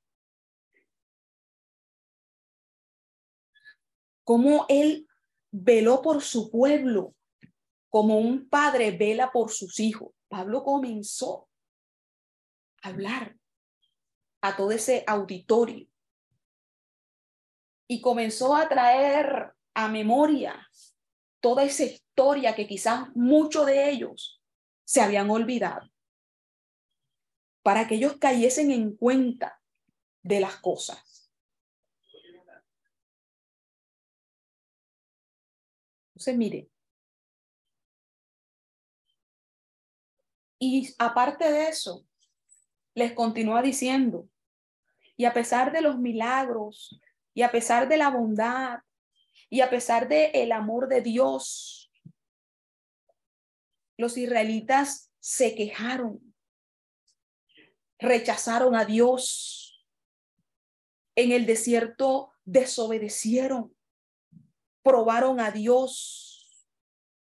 [4.24, 5.08] Cómo él
[5.50, 7.14] veló por su pueblo
[7.88, 10.12] como un padre vela por sus hijos.
[10.28, 11.48] Pablo comenzó
[12.82, 13.38] a hablar
[14.42, 15.88] a todo ese auditorio
[17.88, 20.68] y comenzó a traer a memoria
[21.40, 21.84] toda esa
[22.56, 24.42] que quizás muchos de ellos
[24.84, 25.88] se habían olvidado,
[27.62, 29.60] para que ellos cayesen en cuenta
[30.22, 31.30] de las cosas.
[36.08, 36.68] Entonces, mire.
[40.58, 42.04] Y aparte de eso,
[42.94, 44.28] les continúa diciendo,
[45.16, 47.00] y a pesar de los milagros,
[47.32, 48.80] y a pesar de la bondad,
[49.48, 51.77] y a pesar de el amor de Dios,
[53.98, 56.34] los israelitas se quejaron,
[57.98, 59.84] rechazaron a Dios.
[61.16, 63.76] En el desierto desobedecieron
[64.82, 66.64] probaron a Dios.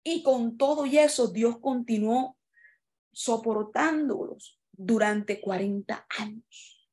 [0.05, 2.39] Y con todo y eso, Dios continuó
[3.13, 6.89] soportándolos durante 40 años.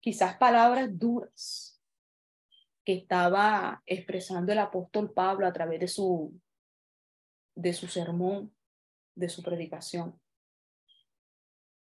[0.00, 1.65] Quizás palabras duras
[2.86, 6.40] que estaba expresando el apóstol Pablo a través de su,
[7.56, 8.54] de su sermón,
[9.16, 10.20] de su predicación,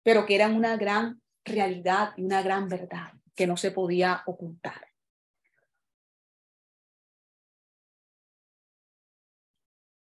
[0.01, 4.87] pero que eran una gran realidad y una gran verdad que no se podía ocultar.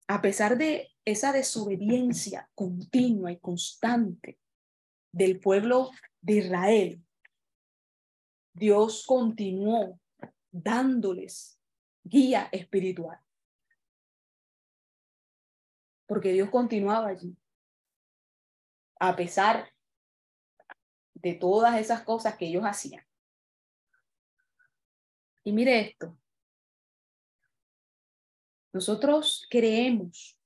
[0.07, 4.39] A pesar de esa desobediencia continua y constante
[5.11, 7.05] del pueblo de Israel,
[8.55, 9.99] Dios continuó
[10.63, 11.61] dándoles
[12.03, 13.21] guía espiritual.
[16.07, 17.37] Porque Dios continuaba allí.
[18.99, 19.71] A pesar
[21.15, 23.05] de todas esas cosas que ellos hacían.
[25.45, 26.19] Y mire esto.
[28.73, 30.39] Nosotros creemos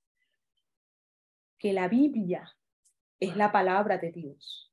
[1.59, 2.57] que la Biblia
[3.19, 4.73] es la palabra de Dios,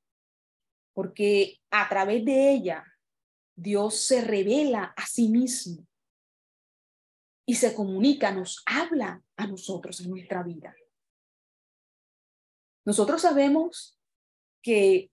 [0.94, 2.86] porque a través de ella
[3.58, 5.86] Dios se revela a sí mismo
[7.44, 10.76] y se comunica, nos habla a nosotros en nuestra vida.
[12.86, 14.00] Nosotros sabemos
[14.62, 15.12] que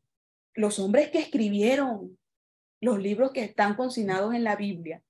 [0.55, 2.19] los hombres que escribieron
[2.81, 5.03] los libros que están consignados en la Biblia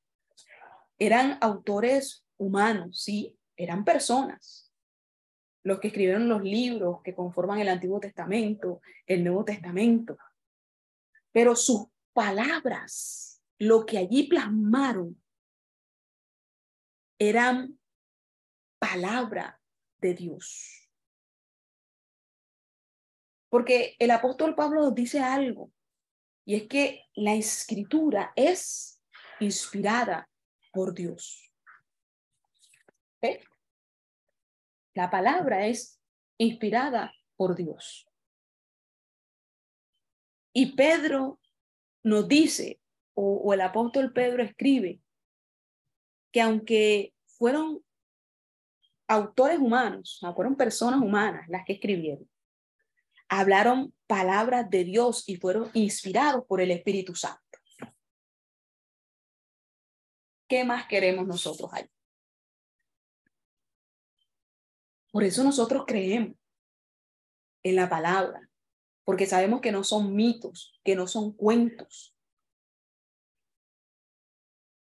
[0.96, 4.72] eran autores humanos, sí, eran personas.
[5.64, 10.16] Los que escribieron los libros que conforman el Antiguo Testamento, el Nuevo Testamento.
[11.32, 15.22] Pero sus palabras, lo que allí plasmaron,
[17.18, 17.78] eran
[18.78, 19.60] palabra
[19.98, 20.88] de Dios.
[23.50, 25.72] Porque el apóstol Pablo nos dice algo,
[26.46, 29.02] y es que la escritura es
[29.40, 30.28] inspirada
[30.72, 31.52] por Dios.
[34.94, 36.00] La palabra es
[36.38, 38.06] inspirada por Dios.
[40.52, 41.40] Y Pedro
[42.04, 42.80] nos dice,
[43.14, 45.00] o, el apóstol Pedro escribe,
[46.30, 47.82] que aunque fueron
[49.08, 52.28] autores humanos, fueron personas humanas las que escribieron,
[53.28, 57.40] hablaron palabras de Dios y fueron inspirados por el Espíritu Santo.
[60.46, 61.88] ¿Qué más queremos nosotros allí?
[65.10, 66.36] Por eso nosotros creemos
[67.62, 68.48] en la palabra,
[69.04, 72.16] porque sabemos que no son mitos, que no son cuentos,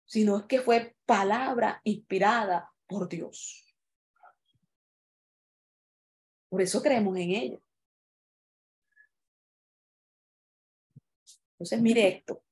[0.06, 3.66] sino que fue palabra inspirada por Dios.
[6.50, 7.60] Por eso creemos en ella.
[11.54, 12.44] Entonces, mire esto.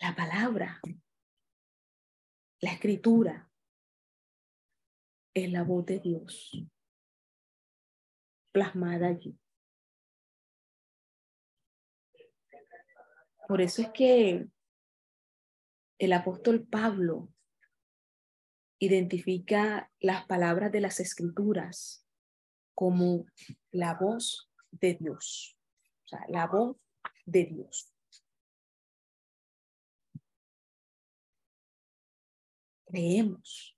[0.00, 0.80] La palabra,
[2.60, 3.50] la escritura,
[5.34, 6.52] es la voz de Dios
[8.52, 9.38] plasmada allí.
[13.46, 14.48] Por eso es que
[15.98, 17.32] el apóstol Pablo
[18.78, 22.06] identifica las palabras de las escrituras
[22.74, 23.26] como
[23.70, 25.56] la voz de Dios,
[26.04, 26.76] o sea, la voz
[27.24, 27.92] de Dios.
[32.88, 33.76] Creemos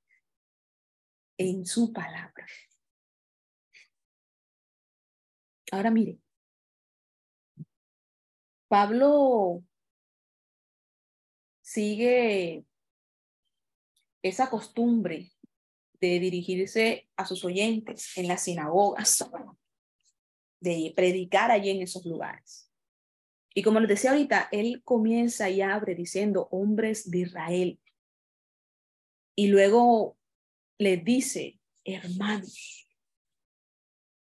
[1.36, 2.46] en su palabra.
[5.72, 6.18] Ahora mire,
[8.68, 9.64] Pablo
[11.60, 12.64] sigue
[14.22, 15.32] esa costumbre
[16.00, 19.28] de dirigirse a sus oyentes en las sinagogas,
[20.60, 22.70] de predicar allí en esos lugares.
[23.54, 27.80] Y como les decía ahorita, él comienza y abre diciendo hombres de Israel.
[29.34, 30.16] Y luego
[30.78, 32.88] les dice, hermanos.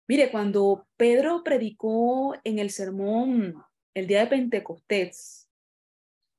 [0.09, 3.63] Mire, cuando Pedro predicó en el sermón
[3.95, 5.49] el día de Pentecostés,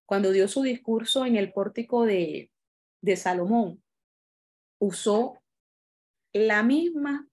[0.06, 2.51] cuando dio su discurso en el pórtico de,
[3.01, 3.84] de Salomón,
[4.80, 5.41] usó
[6.34, 7.28] la misma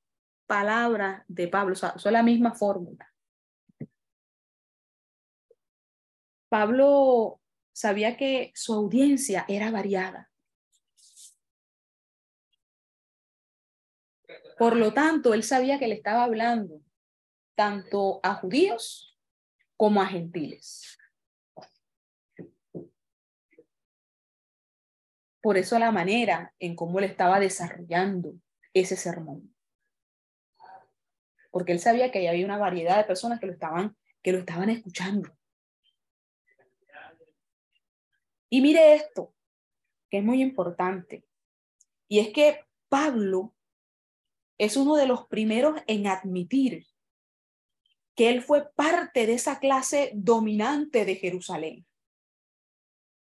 [0.46, 3.12] palabra de Pablo, o sea, usó la misma fórmula.
[6.48, 7.40] Pablo
[7.72, 10.29] sabía que su audiencia era variada.
[14.60, 16.82] Por lo tanto, él sabía que le estaba hablando
[17.54, 19.18] tanto a judíos
[19.74, 20.98] como a gentiles.
[25.40, 28.34] Por eso la manera en cómo él estaba desarrollando
[28.74, 29.56] ese sermón.
[31.50, 34.68] Porque él sabía que había una variedad de personas que lo estaban, que lo estaban
[34.68, 35.34] escuchando.
[38.50, 39.34] Y mire esto,
[40.10, 41.24] que es muy importante.
[42.08, 43.54] Y es que Pablo
[44.60, 46.86] es uno de los primeros en admitir
[48.14, 51.86] que él fue parte de esa clase dominante de Jerusalén.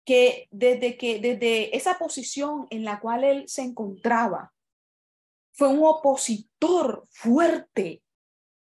[0.04, 4.54] Que desde que desde esa posición en la cual él se encontraba
[5.50, 8.04] fue un opositor fuerte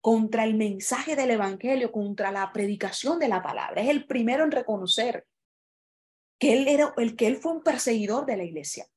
[0.00, 3.82] contra el mensaje del evangelio, contra la predicación de la palabra.
[3.82, 5.28] Es el primero en reconocer
[6.40, 8.88] que él era el que él fue un perseguidor de la iglesia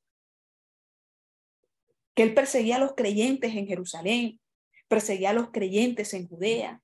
[2.14, 4.40] que él perseguía a los creyentes en Jerusalén,
[4.88, 6.82] perseguía a los creyentes en Judea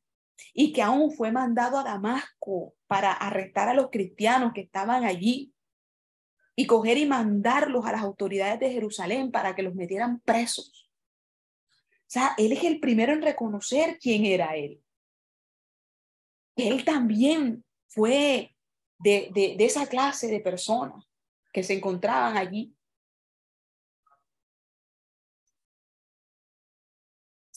[0.54, 5.52] y que aún fue mandado a Damasco para arrestar a los cristianos que estaban allí
[6.56, 10.90] y coger y mandarlos a las autoridades de Jerusalén para que los metieran presos.
[12.08, 14.82] O sea, él es el primero en reconocer quién era él.
[16.56, 18.56] Él también fue
[18.98, 21.04] de, de, de esa clase de personas
[21.52, 22.74] que se encontraban allí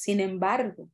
[0.01, 0.89] Sin embargo,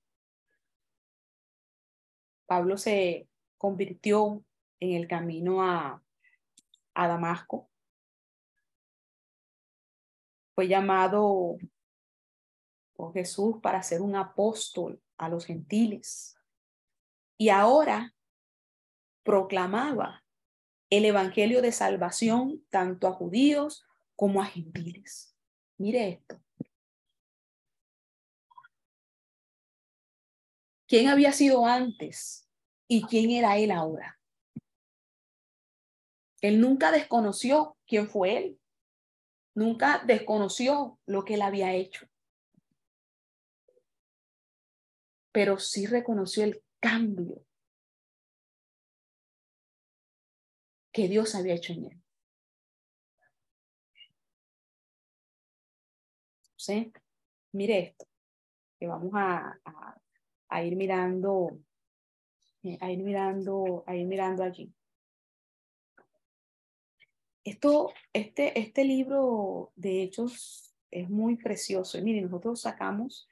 [2.46, 4.44] Pablo se convirtió
[4.82, 6.04] en el camino a,
[6.94, 7.70] a Damasco.
[10.54, 11.56] Fue llamado
[12.98, 16.38] por Jesús para ser un apóstol a los gentiles.
[17.38, 18.14] Y ahora
[19.24, 20.26] proclamaba
[20.90, 23.86] el evangelio de salvación tanto a judíos
[24.18, 25.34] como a gentiles.
[25.78, 26.42] Mire esto.
[30.88, 32.48] Quién había sido antes
[32.88, 34.20] y quién era él ahora.
[36.42, 38.60] Él nunca desconoció quién fue él.
[39.56, 42.08] Nunca desconoció lo que él había hecho.
[45.32, 47.44] Pero sí reconoció el cambio
[50.92, 52.04] que Dios había hecho en él.
[56.56, 56.92] ¿Sí?
[57.52, 58.08] Mire esto,
[58.80, 60.02] que vamos a, a,
[60.64, 61.60] ir mirando,
[62.64, 64.74] eh, a ir mirando, a ir mirando allí.
[67.44, 71.98] Esto, este, este libro de Hechos es muy precioso.
[71.98, 73.28] Y miren, nosotros sacamos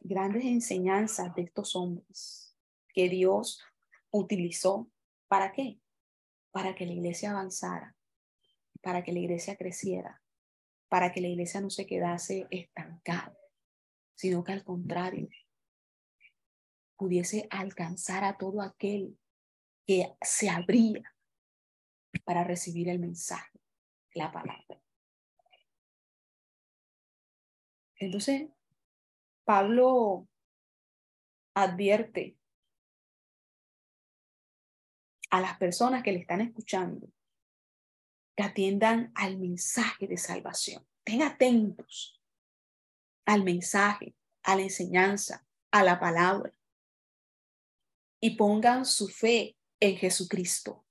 [0.00, 2.54] grandes enseñanzas de estos hombres
[2.88, 3.62] que Dios
[4.10, 4.90] utilizó.
[5.28, 5.80] ¿Para qué?
[6.50, 7.96] Para que la iglesia avanzara,
[8.82, 10.22] para que la iglesia creciera,
[10.88, 13.36] para que la iglesia no se quedase estancada,
[14.14, 15.28] sino que al contrario,
[16.96, 19.18] pudiese alcanzar a todo aquel
[19.86, 21.14] que se abría
[22.24, 23.60] para recibir el mensaje,
[24.14, 24.80] la palabra.
[27.96, 28.48] Entonces,
[29.44, 30.28] Pablo
[31.54, 32.36] advierte
[35.30, 37.08] a las personas que le están escuchando
[38.36, 40.86] que atiendan al mensaje de salvación.
[41.04, 42.20] Estén atentos
[43.26, 46.53] al mensaje, a la enseñanza, a la palabra
[48.24, 50.86] y pongan su fe en Jesucristo.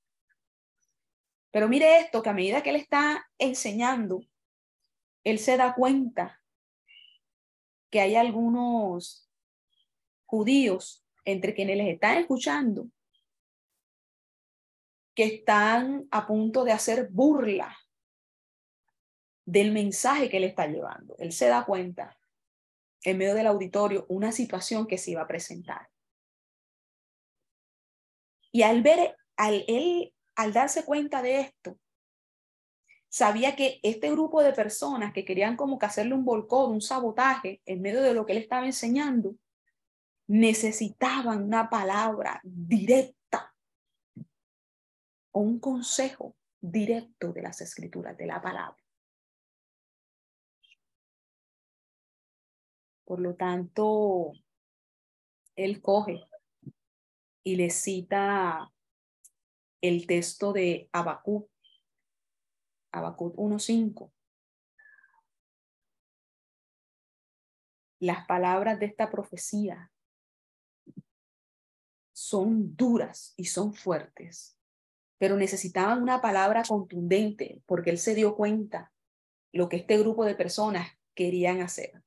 [1.49, 4.21] Pero mire esto, que a medida que él está enseñando,
[5.23, 6.39] él se da cuenta
[7.89, 9.27] que hay algunos
[10.27, 12.88] judíos entre quienes les están escuchando
[15.15, 17.75] que están a punto de hacer burla
[19.43, 21.15] del mensaje que él está llevando.
[21.17, 22.15] Él se da cuenta
[23.03, 25.93] en medio del auditorio una situación que se iba a presentar.
[28.54, 31.80] Y al ver, al él, al darse cuenta de esto,
[33.10, 37.62] sabía que este grupo de personas que querían como que hacerle un volcón, un sabotaje
[37.66, 39.36] en medio de lo que él estaba enseñando,
[40.28, 43.56] necesitaban una palabra directa
[45.32, 48.78] o un consejo directo de las escrituras, de la palabra.
[53.04, 54.32] Por lo tanto,
[55.56, 56.24] él coge
[57.44, 58.72] y le cita
[59.82, 61.50] el texto de Habacuc
[62.94, 64.12] Habacuc 1.5.
[68.00, 69.91] Las palabras de esta profecía
[72.12, 74.58] son duras y son fuertes,
[75.18, 78.94] pero necesitaban una palabra contundente porque él se dio cuenta
[79.52, 82.04] lo que este grupo de personas querían hacer.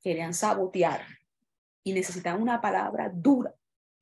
[0.00, 1.04] Querían sabotear
[1.82, 3.52] y necesitaban una palabra dura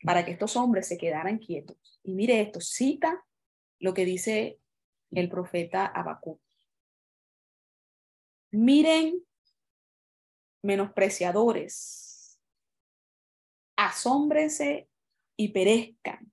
[0.03, 2.01] para que estos hombres se quedaran quietos.
[2.03, 3.25] Y mire esto, cita
[3.79, 4.59] lo que dice
[5.11, 6.41] el profeta Habacuc.
[8.51, 9.25] Miren,
[10.63, 12.39] menospreciadores,
[13.77, 14.89] asómbrense
[15.37, 16.33] y perezcan.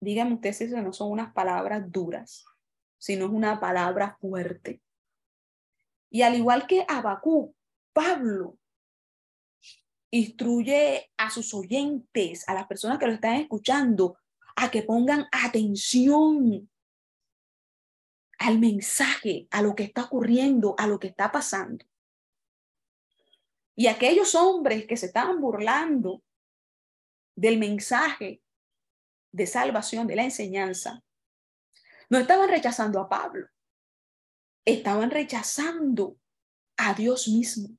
[0.00, 2.44] Díganme ustedes si no son unas palabras duras,
[2.98, 4.82] sino es una palabra fuerte.
[6.10, 7.56] Y al igual que Habacuc,
[7.92, 8.58] Pablo
[10.12, 14.18] instruye a sus oyentes, a las personas que lo están escuchando,
[14.56, 16.70] a que pongan atención
[18.38, 21.84] al mensaje, a lo que está ocurriendo, a lo que está pasando.
[23.74, 26.22] Y aquellos hombres que se estaban burlando
[27.34, 28.42] del mensaje
[29.32, 31.02] de salvación, de la enseñanza,
[32.10, 33.48] no estaban rechazando a Pablo,
[34.66, 36.18] estaban rechazando
[36.76, 37.78] a Dios mismo.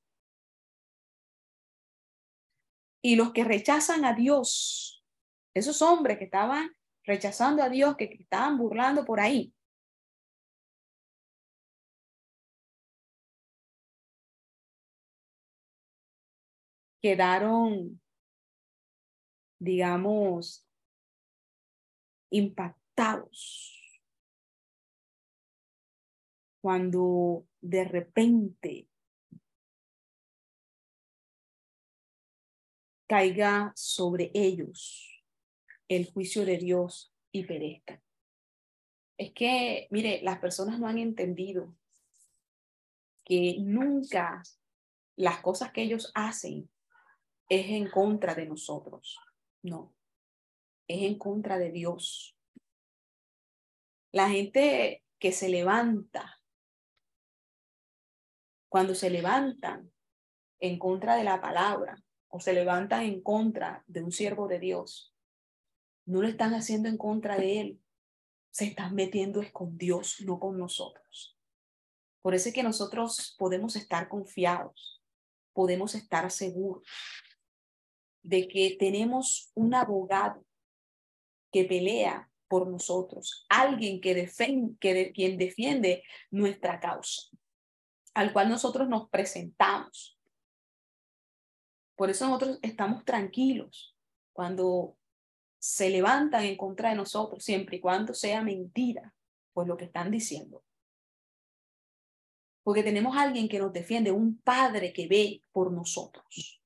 [3.06, 5.04] Y los que rechazan a Dios,
[5.54, 6.72] esos hombres que estaban
[7.04, 9.54] rechazando a Dios, que estaban burlando por ahí,
[17.02, 18.02] quedaron,
[19.60, 20.66] digamos,
[22.32, 24.02] impactados
[26.62, 28.88] cuando de repente
[33.08, 35.24] caiga sobre ellos
[35.88, 38.02] el juicio de Dios y perezcan.
[39.18, 41.76] Es que, mire, las personas no han entendido
[43.24, 44.42] que nunca
[45.16, 46.70] las cosas que ellos hacen
[47.50, 49.20] es en contra de nosotros.
[49.62, 49.96] No,
[50.88, 52.36] es en contra de Dios.
[54.12, 56.40] La gente que se levanta,
[58.70, 59.92] cuando se levantan
[60.60, 62.03] en contra de la palabra
[62.36, 65.14] o se levantan en contra de un siervo de Dios,
[66.06, 67.82] no lo están haciendo en contra de él,
[68.50, 71.38] se están metiendo es con Dios, no con nosotros.
[72.24, 75.04] Por eso es que nosotros podemos estar confiados,
[75.54, 76.88] podemos estar seguros
[78.24, 80.44] de que tenemos un abogado
[81.52, 87.30] que pelea por nosotros, alguien que, defiende, que quien defiende nuestra causa,
[88.16, 90.13] al cual nosotros nos presentamos.
[91.96, 93.96] Por eso nosotros estamos tranquilos
[94.32, 94.98] cuando
[95.60, 99.14] se levantan en contra de nosotros, siempre y cuando sea mentira,
[99.54, 100.64] pues lo que están diciendo.
[102.64, 106.62] Porque tenemos a alguien que nos defiende, un padre que ve por nosotros.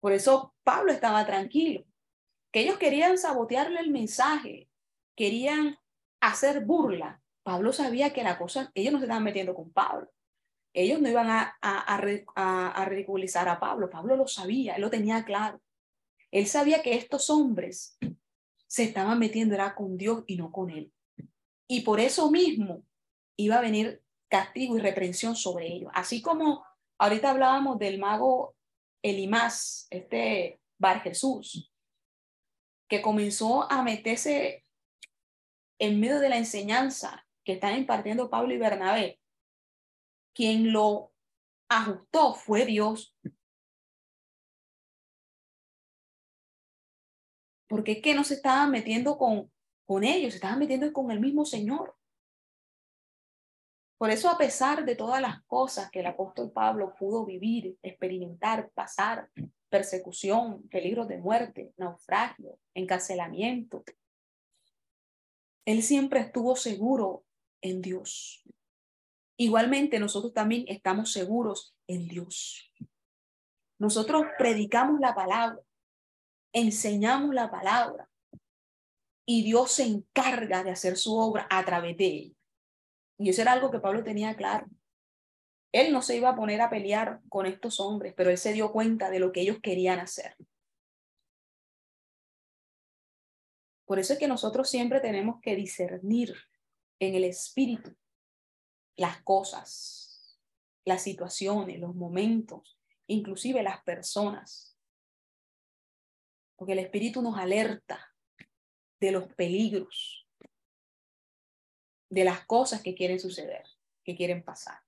[0.00, 1.84] Por eso Pablo estaba tranquilo,
[2.52, 4.68] que ellos querían sabotearle el mensaje,
[5.16, 5.78] querían
[6.20, 7.22] hacer burla.
[7.42, 10.10] Pablo sabía que la cosa, ellos no se estaban metiendo con Pablo.
[10.74, 13.90] Ellos no iban a, ridiculizar a Pablo.
[13.90, 15.60] Pablo lo sabía, él lo tenía claro.
[16.30, 17.98] Él sabía que estos hombres
[18.66, 20.92] se estaban metiendo era con Dios y no con él.
[21.68, 22.84] Y por eso mismo
[23.36, 25.90] iba a venir castigo y reprensión sobre ellos.
[25.94, 26.64] Así como
[26.98, 28.56] ahorita hablábamos del mago
[29.02, 31.70] Elimás, este Bar Jesús,
[32.88, 34.64] que comenzó a meterse
[35.78, 39.21] en medio de la enseñanza que están impartiendo Pablo y Bernabé,
[40.34, 41.12] quien lo
[41.68, 43.16] ajustó fue Dios.
[47.68, 49.50] Porque es que no se estaban metiendo con,
[49.86, 51.96] con ellos, se estaban metiendo con el mismo Señor.
[53.96, 58.70] Por eso, a pesar de todas las cosas que el apóstol Pablo pudo vivir, experimentar,
[58.70, 59.30] pasar,
[59.68, 63.84] persecución, peligros de muerte, naufragio, encarcelamiento,
[65.64, 67.24] él siempre estuvo seguro
[67.60, 68.42] en Dios.
[69.42, 72.72] Igualmente nosotros también estamos seguros en Dios.
[73.76, 75.58] Nosotros predicamos la palabra,
[76.52, 78.08] enseñamos la palabra
[79.26, 82.34] y Dios se encarga de hacer su obra a través de ella.
[83.18, 84.68] Y eso era algo que Pablo tenía claro.
[85.72, 88.70] Él no se iba a poner a pelear con estos hombres, pero él se dio
[88.70, 90.36] cuenta de lo que ellos querían hacer.
[93.86, 96.32] Por eso es que nosotros siempre tenemos que discernir
[97.00, 97.96] en el espíritu
[98.96, 100.38] las cosas,
[100.84, 104.76] las situaciones, los momentos, inclusive las personas.
[106.56, 108.14] Porque el espíritu nos alerta
[109.00, 110.28] de los peligros,
[112.10, 113.66] de las cosas que quieren suceder,
[114.04, 114.80] que quieren pasar.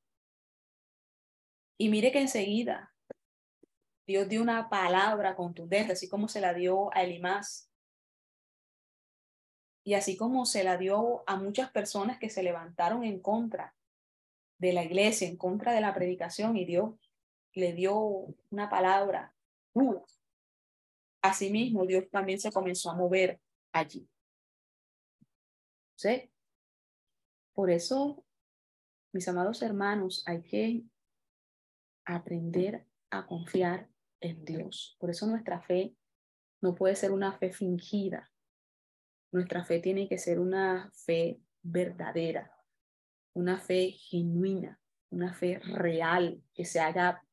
[1.79, 2.95] Y mire que enseguida
[4.07, 7.71] Dios dio una palabra contundente, así como se la dio a Elimás
[9.83, 13.75] y así como se la dio a muchas personas que se levantaron en contra
[14.65, 16.95] de la iglesia, en contra de la predicación, y Dios
[17.53, 17.95] le dio
[18.51, 19.35] una palabra
[21.23, 23.41] Asimismo, Dios también se comenzó a mover
[23.73, 24.09] allí.
[25.97, 26.31] ¿Sí?
[27.55, 28.25] Por eso,
[29.12, 30.85] mis amados hermanos, hay que
[32.05, 33.89] aprender a confiar
[34.21, 34.97] en Dios.
[34.99, 35.97] Por eso nuestra fe
[36.61, 38.31] no puede ser una fe fingida,
[39.33, 42.54] nuestra fe tiene que ser una fe verdadera,
[43.35, 44.80] una fe genuina,
[45.11, 47.24] una fe real, que se haga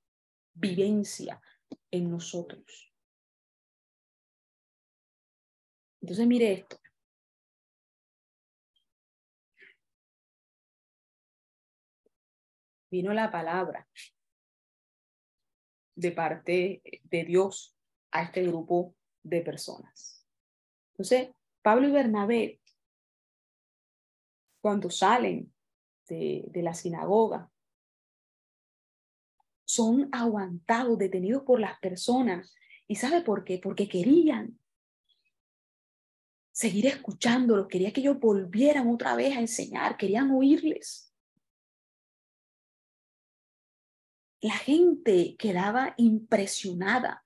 [0.53, 1.41] vivencia
[1.89, 2.93] en nosotros.
[6.01, 6.77] Entonces mire esto.
[12.89, 13.87] Vino la palabra
[15.95, 17.77] de parte de Dios
[18.11, 20.27] a este grupo de personas.
[20.91, 21.29] Entonces,
[21.61, 22.61] Pablo y Bernabé,
[24.59, 25.53] cuando salen
[26.11, 27.49] de, la sinagoga,
[29.65, 32.53] son aguantados, detenidos por las personas.
[32.87, 33.57] ¿Y sabe por qué?
[33.57, 34.59] Porque querían
[36.51, 41.13] seguir escuchándolos, querían que ellos volvieran otra vez a enseñar, querían oírles.
[44.41, 47.23] La gente quedaba impresionada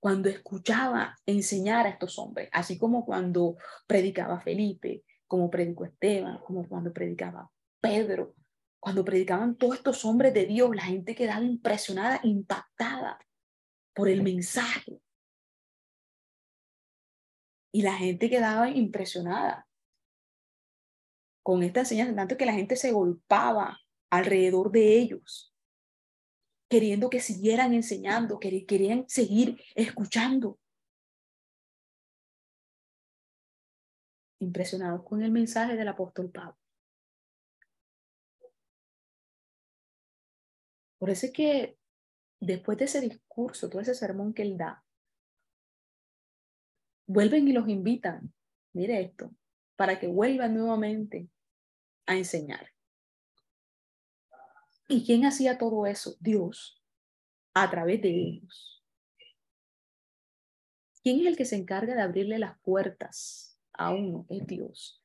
[0.00, 3.56] cuando escuchaba enseñar a estos hombres, así como cuando
[3.86, 7.50] predicaba Felipe, como predicó Esteban, como cuando predicaba
[7.80, 8.34] Pedro,
[8.80, 13.18] cuando predicaban todos estos hombres de Dios, la gente quedaba impresionada, impactada
[13.94, 15.00] por el mensaje.
[17.72, 19.66] Y la gente quedaba impresionada
[21.42, 23.78] con esta enseñanza, tanto que la gente se golpaba
[24.10, 25.54] alrededor de ellos
[26.68, 30.58] queriendo que siguieran enseñando, querían seguir escuchando.
[34.40, 36.56] Impresionados con el mensaje del apóstol Pablo.
[40.98, 41.78] Por eso es que
[42.40, 44.84] después de ese discurso, todo ese sermón que él da,
[47.06, 48.32] vuelven y los invitan,
[48.72, 49.34] mire esto,
[49.76, 51.28] para que vuelvan nuevamente
[52.06, 52.72] a enseñar.
[54.88, 56.16] ¿Y quién hacía todo eso?
[56.20, 56.82] Dios,
[57.54, 58.84] a través de ellos.
[61.02, 65.00] ¿Quién es el que se encarga de abrirle las puertas a uno, es Dios.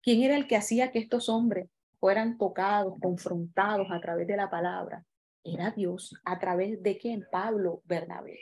[0.00, 1.68] ¿Quién era el que hacía que estos hombres
[2.02, 5.06] fueran tocados, confrontados a través de la palabra?
[5.44, 6.12] Era Dios.
[6.24, 7.24] ¿A través de quién?
[7.30, 8.40] Pablo Bernabé.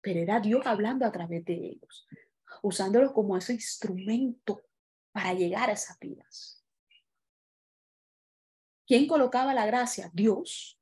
[0.00, 2.08] Pero era Dios hablando a través de ellos,
[2.62, 4.62] usándolos como ese instrumento
[5.12, 6.64] para llegar a esas vidas.
[8.86, 10.10] ¿Quién colocaba la gracia?
[10.14, 10.80] Dios.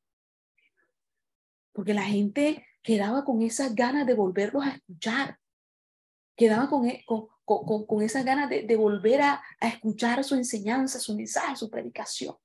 [1.72, 5.40] Porque la gente quedaba con esas ganas de volverlos a escuchar.
[6.36, 7.04] Quedaba con, e,
[7.48, 11.70] con, con, esas ganas de, de volver a, a escuchar su enseñanza, su mensaje, su
[11.70, 12.36] predicación.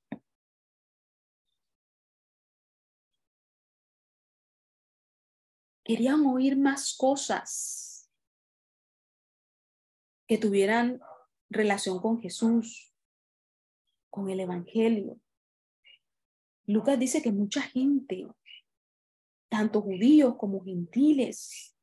[5.84, 8.10] Querían oír más cosas
[10.26, 11.02] que tuvieran
[11.50, 12.94] relación con Jesús,
[14.08, 15.20] con el Evangelio.
[16.64, 18.26] Lucas dice que mucha gente,
[19.50, 21.76] tanto judíos como gentiles,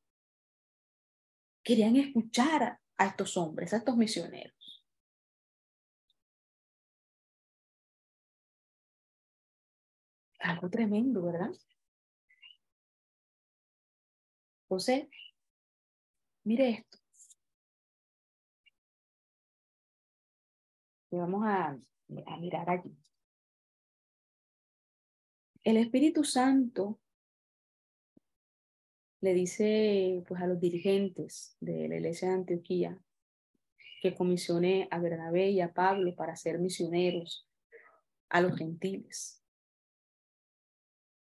[1.63, 4.85] querían escuchar a estos hombres, a estos misioneros.
[10.39, 11.49] Algo tremendo, ¿verdad?
[14.65, 15.07] Entonces,
[16.43, 16.99] mire esto.
[21.09, 21.69] Y vamos a,
[22.27, 22.95] a mirar aquí.
[25.63, 27.00] El Espíritu Santo
[29.21, 32.99] le dice pues a los dirigentes de la iglesia de Antioquía
[34.01, 37.47] que comisione a Bernabé y a Pablo para ser misioneros
[38.29, 39.43] a los gentiles.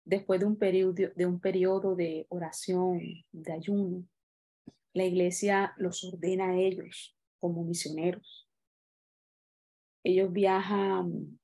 [0.05, 3.01] Después de un periodo de, un periodo de oración,
[3.33, 4.07] de ayuno,
[4.95, 8.49] la iglesia los ordena a ellos como misioneros.
[10.05, 11.39] Ellos viajan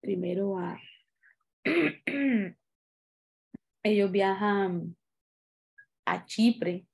[0.00, 0.80] primero a
[3.82, 4.96] ellos viajan
[6.04, 6.86] a Chipre,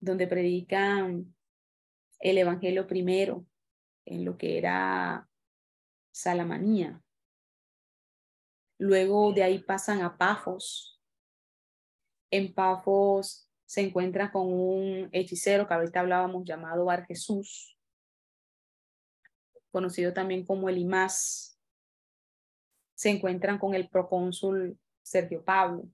[0.00, 1.34] donde predican
[2.18, 3.46] el Evangelio primero,
[4.04, 5.28] en lo que era
[6.12, 7.02] Salamanía.
[8.78, 11.00] Luego de ahí pasan a Pafos.
[12.30, 17.78] En Pafos se encuentra con un hechicero que ahorita hablábamos llamado Bar Jesús,
[19.70, 21.58] conocido también como el Imás.
[22.94, 25.88] Se encuentran con el procónsul Sergio Pablo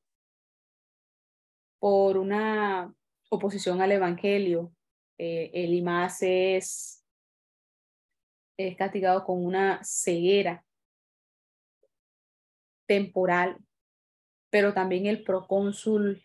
[1.79, 2.95] por una
[3.31, 4.73] oposición al Evangelio.
[5.19, 6.95] Eh, el IMAS es,
[8.77, 10.65] castigado con una ceguera
[12.87, 13.57] temporal,
[14.51, 16.21] pero también el procónsul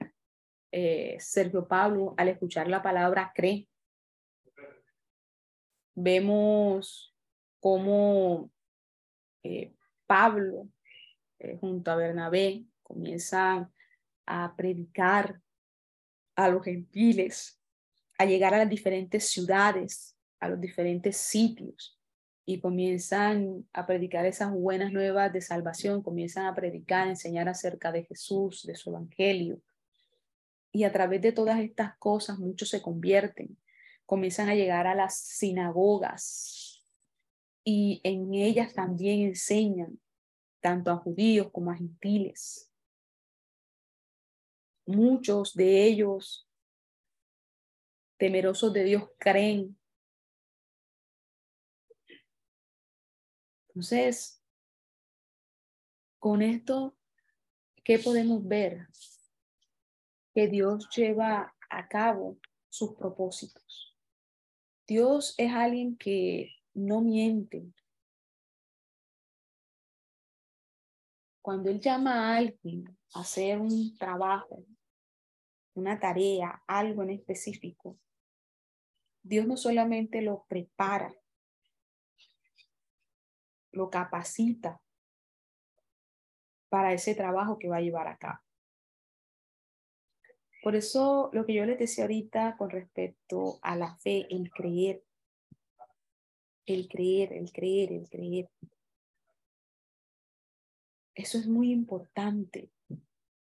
[0.71, 3.67] eh, Sergio Pablo, al escuchar la palabra, cree.
[5.93, 7.15] Vemos
[7.59, 8.49] cómo
[9.43, 9.75] eh,
[10.07, 10.69] Pablo,
[11.59, 13.71] junto a Bernabé, comienzan
[14.25, 15.41] a predicar
[16.35, 17.59] a los gentiles,
[18.17, 21.99] a llegar a las diferentes ciudades, a los diferentes sitios
[22.45, 27.91] y comienzan a predicar esas buenas nuevas de salvación, comienzan a predicar, a enseñar acerca
[27.91, 29.61] de Jesús, de su evangelio.
[30.71, 33.57] Y a través de todas estas cosas muchos se convierten,
[34.05, 36.83] comienzan a llegar a las sinagogas
[37.63, 39.99] y en ellas también enseñan
[40.59, 42.72] tanto a judíos como a gentiles.
[44.85, 46.47] Muchos de ellos,
[48.17, 49.77] temerosos de Dios, creen.
[53.69, 54.41] Entonces,
[56.19, 56.95] con esto,
[57.83, 58.87] ¿qué podemos ver?
[60.33, 62.37] Que Dios lleva a cabo
[62.69, 63.97] sus propósitos.
[64.87, 67.73] Dios es alguien que no miente.
[71.43, 74.65] Cuando Él llama a alguien a hacer un trabajo,
[75.73, 77.99] una tarea, algo en específico,
[79.21, 81.13] Dios no solamente lo prepara,
[83.73, 84.81] lo capacita
[86.69, 88.39] para ese trabajo que va a llevar a cabo.
[90.63, 95.03] Por eso lo que yo les decía ahorita con respecto a la fe, el creer,
[96.65, 98.49] el creer, el creer, el creer.
[101.15, 102.71] Eso es muy importante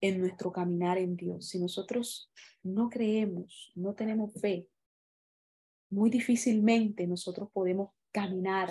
[0.02, 1.50] en nuestro caminar en Dios.
[1.50, 2.32] Si nosotros
[2.64, 4.68] no creemos, no tenemos fe,
[5.90, 8.70] muy difícilmente nosotros podemos caminar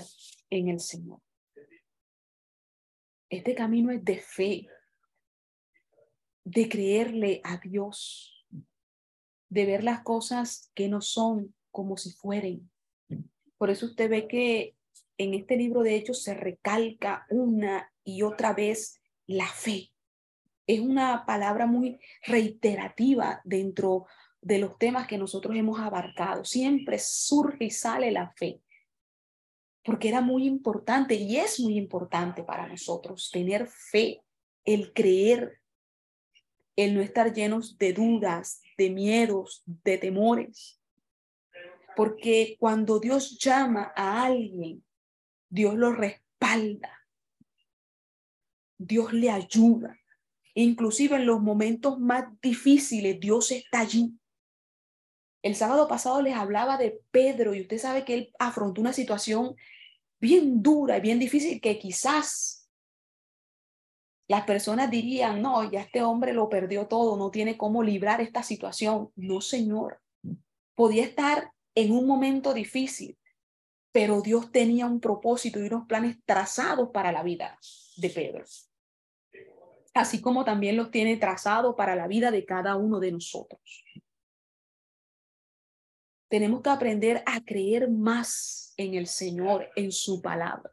[0.50, 1.20] en el Señor.
[3.28, 4.68] Este camino es de fe,
[6.44, 8.46] de creerle a Dios,
[9.50, 12.70] de ver las cosas que no son como si fueren.
[13.58, 14.76] Por eso usted ve que
[15.18, 19.92] en este libro de Hechos se recalca una y otra vez la fe
[20.66, 24.06] es una palabra muy reiterativa dentro
[24.40, 26.44] de los temas que nosotros hemos abarcado.
[26.44, 28.62] Siempre surge y sale la fe,
[29.82, 34.22] porque era muy importante y es muy importante para nosotros tener fe,
[34.64, 35.60] el creer,
[36.76, 40.80] el no estar llenos de dudas, de miedos, de temores.
[41.94, 44.82] Porque cuando Dios llama a alguien,
[45.50, 46.97] Dios lo respalda.
[48.78, 49.98] Dios le ayuda.
[50.54, 54.18] Inclusive en los momentos más difíciles, Dios está allí.
[55.42, 59.54] El sábado pasado les hablaba de Pedro y usted sabe que él afrontó una situación
[60.20, 62.68] bien dura y bien difícil que quizás
[64.26, 68.42] las personas dirían, no, ya este hombre lo perdió todo, no tiene cómo librar esta
[68.42, 69.10] situación.
[69.16, 70.00] No, Señor.
[70.74, 73.16] Podía estar en un momento difícil,
[73.90, 77.58] pero Dios tenía un propósito y unos planes trazados para la vida
[77.96, 78.44] de Pedro
[79.98, 83.84] así como también los tiene trazado para la vida de cada uno de nosotros.
[86.28, 90.72] Tenemos que aprender a creer más en el Señor, en su palabra,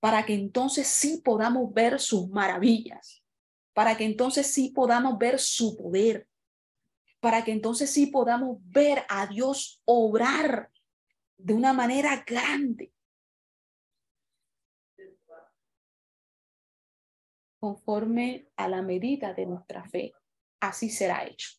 [0.00, 3.22] para que entonces sí podamos ver sus maravillas,
[3.72, 6.26] para que entonces sí podamos ver su poder,
[7.20, 10.70] para que entonces sí podamos ver a Dios obrar
[11.36, 12.92] de una manera grande
[17.58, 20.12] conforme a la medida de nuestra fe.
[20.60, 21.50] Así será hecho.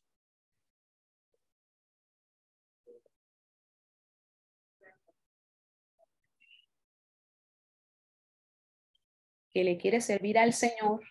[9.52, 11.04] Que le quiere servir al Señor,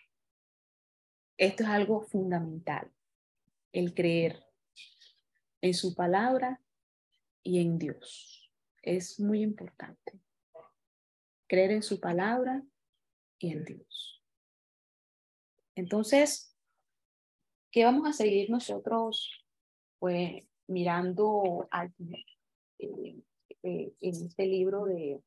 [1.37, 2.91] esto es algo fundamental,
[3.71, 4.43] el creer
[5.61, 6.61] en su palabra
[7.43, 8.51] y en Dios.
[8.81, 10.19] Es muy importante.
[11.47, 12.63] Creer en su palabra
[13.39, 14.18] y en Dios.
[15.79, 16.53] Entonces,
[17.71, 19.45] ¿qué vamos a seguir nosotros?
[19.97, 21.69] Pues mirando
[22.79, 23.23] eh,
[23.63, 25.21] eh, en este libro de,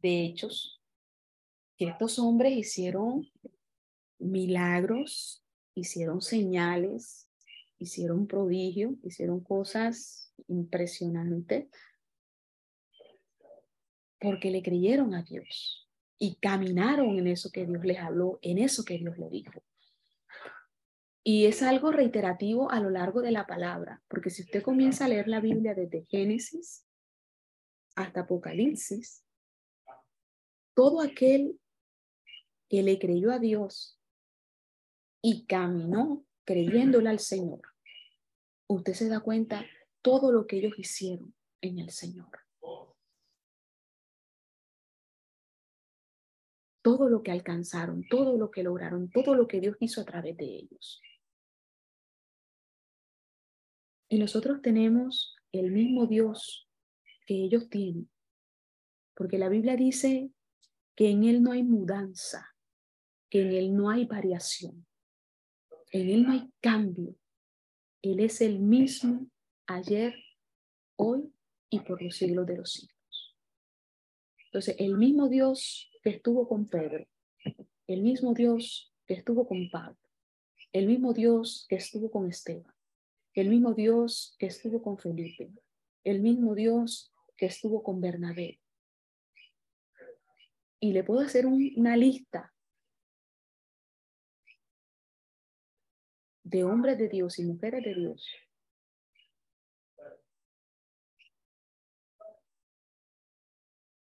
[0.00, 0.82] de Hechos,
[1.76, 3.30] que estos hombres hicieron
[4.18, 7.28] milagros, hicieron señales,
[7.78, 11.68] hicieron prodigios, hicieron cosas impresionantes,
[14.18, 15.86] porque le creyeron a Dios
[16.18, 19.62] y caminaron en eso que Dios les habló, en eso que Dios le dijo.
[21.28, 25.08] Y es algo reiterativo a lo largo de la palabra, porque si usted comienza a
[25.08, 26.86] leer la Biblia desde Génesis
[27.96, 29.24] hasta Apocalipsis,
[30.72, 31.58] todo aquel
[32.68, 34.00] que le creyó a Dios
[35.20, 37.62] y caminó creyéndole al Señor,
[38.68, 39.66] usted se da cuenta
[40.02, 42.30] todo lo que ellos hicieron en el Señor.
[46.82, 50.36] Todo lo que alcanzaron, todo lo que lograron, todo lo que Dios hizo a través
[50.36, 51.02] de ellos.
[54.08, 56.68] Y nosotros tenemos el mismo Dios
[57.26, 58.08] que ellos tienen,
[59.14, 60.30] porque la Biblia dice
[60.94, 62.54] que en Él no hay mudanza,
[63.28, 64.86] que en Él no hay variación,
[65.90, 67.16] en Él no hay cambio.
[68.02, 69.28] Él es el mismo
[69.66, 70.14] ayer,
[70.96, 71.32] hoy
[71.68, 73.36] y por los siglos de los siglos.
[74.46, 77.06] Entonces, el mismo Dios que estuvo con Pedro,
[77.88, 79.98] el mismo Dios que estuvo con Pablo,
[80.72, 82.75] el mismo Dios que estuvo con Esteban,
[83.36, 85.52] el mismo Dios que estuvo con Felipe,
[86.04, 88.60] el mismo Dios que estuvo con Bernabé.
[90.80, 92.54] Y le puedo hacer una lista
[96.44, 98.26] de hombres de Dios y mujeres de Dios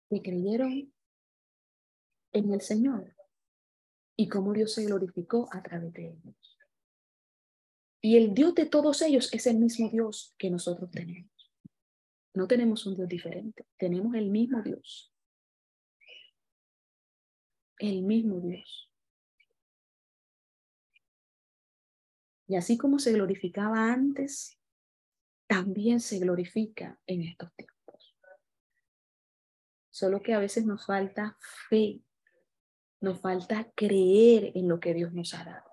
[0.10, 0.94] que creyeron
[2.34, 3.16] en el Señor
[4.16, 6.53] y cómo Dios se glorificó a través de ellos.
[8.06, 11.32] Y el Dios de todos ellos es el mismo Dios que nosotros tenemos.
[12.34, 15.14] No tenemos un Dios diferente, tenemos el mismo Dios.
[17.78, 18.92] El mismo Dios.
[22.48, 24.60] Y así como se glorificaba antes,
[25.48, 28.18] también se glorifica en estos tiempos.
[29.92, 31.38] Solo que a veces nos falta
[31.70, 32.02] fe,
[33.00, 35.73] nos falta creer en lo que Dios nos ha dado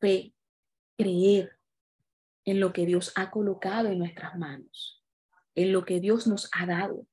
[0.00, 0.34] fe,
[0.96, 1.58] creer
[2.44, 5.04] en lo que Dios ha colocado en nuestras manos,
[5.54, 7.06] en lo que Dios nos ha dado,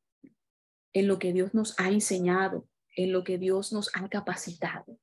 [0.94, 5.00] en lo que Dios nos ha enseñado, en lo que Dios nos ha capacitado.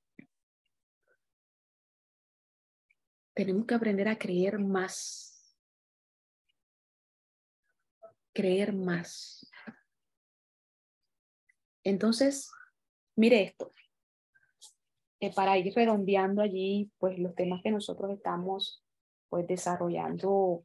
[3.34, 5.56] Tenemos que aprender a creer más.
[8.32, 9.48] Creer más.
[11.84, 12.50] Entonces,
[13.16, 13.72] mire esto
[15.30, 18.82] para ir redondeando allí, pues los temas que nosotros estamos
[19.28, 20.64] pues desarrollando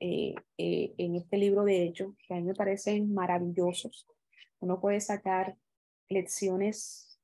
[0.00, 4.06] eh, eh, en este libro de Hechos, que a mí me parecen maravillosos.
[4.60, 5.56] Uno puede sacar
[6.08, 7.20] lecciones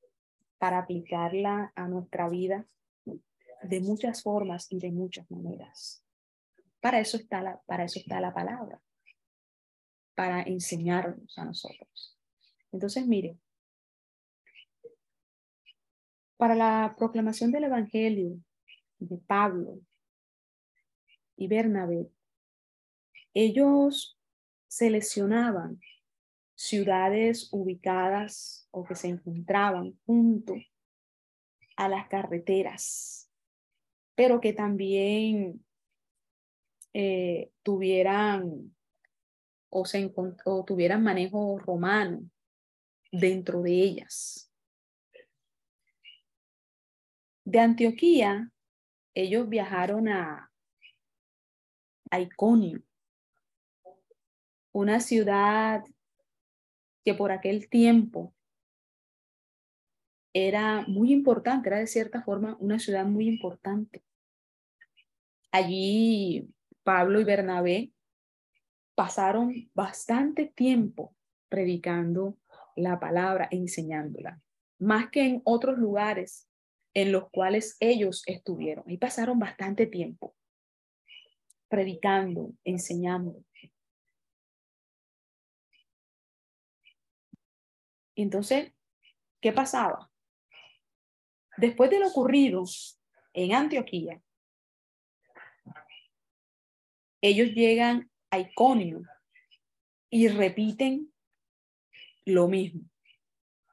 [0.58, 2.66] para aplicarla a nuestra vida
[3.62, 6.04] de muchas formas y de muchas maneras.
[6.80, 8.80] Para eso está la, para eso está la palabra,
[10.14, 12.18] para enseñarnos a nosotros.
[12.72, 13.38] Entonces, mire,
[16.36, 18.38] para la proclamación del Evangelio
[18.98, 19.80] de Pablo
[21.36, 22.08] y Bernabé,
[23.32, 24.18] ellos
[24.68, 25.80] seleccionaban
[26.54, 30.54] ciudades ubicadas o que se encontraban junto
[31.76, 33.30] a las carreteras,
[34.14, 35.64] pero que también
[36.92, 38.74] eh, tuvieran
[39.68, 40.12] o, se
[40.44, 42.22] o tuvieran manejo romano
[43.10, 44.53] dentro de ellas.
[47.44, 48.50] De Antioquía,
[49.14, 50.50] ellos viajaron a,
[52.10, 52.82] a Iconio,
[54.72, 55.84] una ciudad
[57.04, 58.34] que por aquel tiempo
[60.32, 64.02] era muy importante, era de cierta forma una ciudad muy importante.
[65.52, 66.48] Allí
[66.82, 67.92] Pablo y Bernabé
[68.94, 71.14] pasaron bastante tiempo
[71.48, 72.38] predicando
[72.74, 74.40] la palabra, enseñándola,
[74.78, 76.48] más que en otros lugares
[76.94, 78.84] en los cuales ellos estuvieron.
[78.88, 80.34] Ahí pasaron bastante tiempo
[81.68, 83.44] predicando, enseñando.
[88.14, 88.72] Entonces,
[89.40, 90.08] ¿qué pasaba?
[91.56, 92.62] Después de lo ocurrido
[93.32, 94.22] en Antioquía,
[97.20, 99.02] ellos llegan a Iconio
[100.10, 101.12] y repiten
[102.24, 102.82] lo mismo.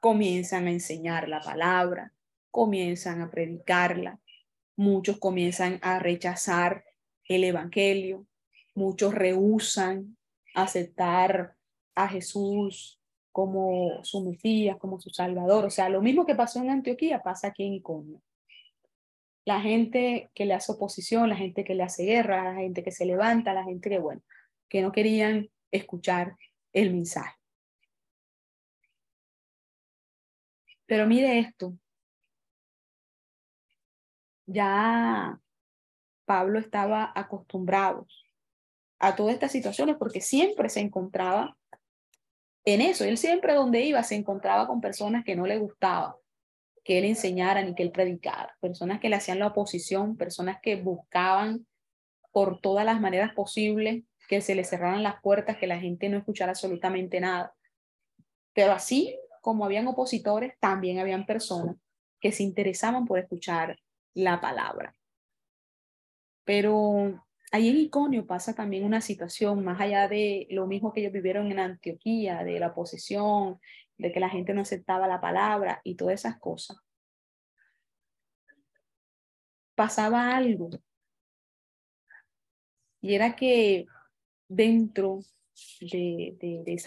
[0.00, 2.12] Comienzan a enseñar la palabra,
[2.52, 4.20] comienzan a predicarla,
[4.76, 6.84] muchos comienzan a rechazar
[7.24, 8.26] el Evangelio,
[8.74, 10.16] muchos rehusan
[10.54, 11.56] aceptar
[11.94, 13.00] a Jesús
[13.32, 15.64] como su Mesías, como su Salvador.
[15.64, 18.22] O sea, lo mismo que pasó en Antioquía pasa aquí en Iconio.
[19.44, 22.92] La gente que le hace oposición, la gente que le hace guerra, la gente que
[22.92, 24.22] se levanta, la gente que, bueno,
[24.68, 26.36] que no querían escuchar
[26.72, 27.34] el mensaje.
[30.86, 31.74] Pero mire esto.
[34.52, 35.40] Ya
[36.24, 38.06] Pablo estaba acostumbrado
[38.98, 41.56] a todas estas situaciones porque siempre se encontraba
[42.64, 43.04] en eso.
[43.04, 46.16] Él siempre donde iba se encontraba con personas que no le gustaba
[46.84, 50.76] que él enseñara ni que él predicara, personas que le hacían la oposición, personas que
[50.76, 51.66] buscaban
[52.32, 56.18] por todas las maneras posibles que se le cerraran las puertas, que la gente no
[56.18, 57.54] escuchara absolutamente nada.
[58.54, 61.76] Pero así como habían opositores, también habían personas
[62.20, 63.78] que se interesaban por escuchar
[64.14, 64.94] la palabra.
[66.44, 67.22] Pero
[67.54, 71.52] Ahí en Iconio pasa también una situación más allá de lo mismo que ellos vivieron
[71.52, 73.60] en Antioquía, de la oposición,
[73.98, 76.78] de que la gente no aceptaba la palabra y todas esas cosas.
[79.74, 80.70] Pasaba algo.
[83.02, 83.84] Y era que
[84.48, 85.20] dentro
[85.80, 86.78] de, de, de,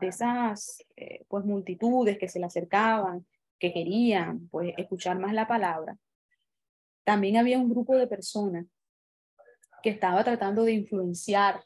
[0.00, 3.26] de esas eh, pues, multitudes que se le acercaban,
[3.58, 5.98] que querían pues, escuchar más la palabra,
[7.04, 8.66] también había un grupo de personas
[9.82, 11.62] que estaba tratando de influenciar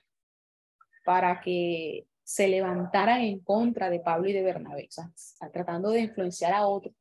[1.04, 6.00] para que se levantaran en contra de Pablo y de Bernabé, o sea, tratando de
[6.00, 6.94] influenciar a otros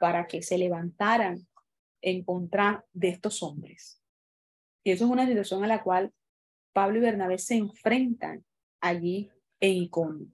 [0.00, 1.46] para que se levantaran
[2.00, 4.02] en contra de estos hombres.
[4.82, 6.12] Y eso es una situación a la cual
[6.72, 8.44] Pablo y Bernabé se enfrentan
[8.80, 9.30] allí
[9.60, 10.28] en Iconio.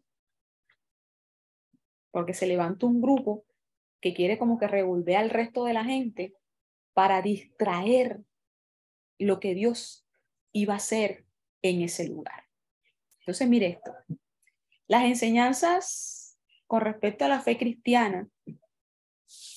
[2.10, 3.44] Porque se levanta un grupo
[4.00, 6.34] que quiere como que revolver al resto de la gente
[6.94, 8.20] para distraer
[9.18, 10.06] lo que Dios
[10.52, 11.24] iba a ser
[11.62, 12.44] en ese lugar.
[13.20, 13.92] Entonces, mire esto.
[14.86, 18.28] Las enseñanzas con respecto a la fe cristiana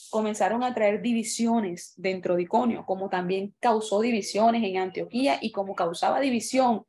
[0.10, 5.76] comenzaron a traer divisiones dentro de Iconio, como también causó divisiones en Antioquía y como
[5.76, 6.86] causaba división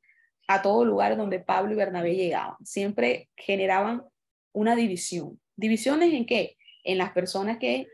[0.47, 2.57] a todo lugar donde Pablo y Bernabé llegaban.
[2.65, 4.05] Siempre generaban
[4.53, 5.41] una división.
[5.57, 6.57] ¿Divisiones en qué?
[6.85, 7.87] En las personas que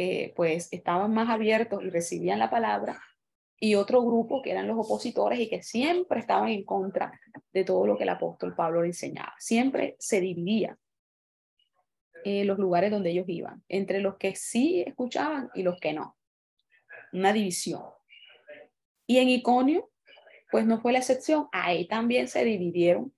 [0.00, 3.02] eh, pues estaban más abiertos y recibían la palabra
[3.58, 7.20] y otro grupo que eran los opositores y que siempre estaban en contra
[7.52, 9.34] de todo lo que el apóstol Pablo le enseñaba.
[9.40, 10.78] Siempre se dividía
[12.24, 16.16] en los lugares donde ellos iban, entre los que sí escuchaban y los que no.
[17.12, 17.82] Una división.
[19.04, 19.90] Y en Iconio,
[20.52, 21.48] pues no fue la excepción.
[21.50, 23.12] Ahí también se dividieron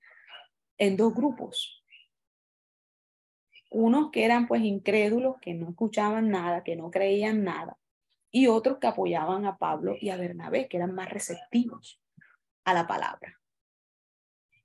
[0.78, 1.79] en dos grupos.
[3.70, 7.78] Unos que eran pues incrédulos, que no escuchaban nada, que no creían nada
[8.30, 12.00] y otros que apoyaban a Pablo y a Bernabé, que eran más receptivos
[12.64, 13.40] a la palabra.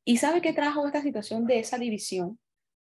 [0.03, 2.40] ¿Y sabe qué trajo esta situación de esa división?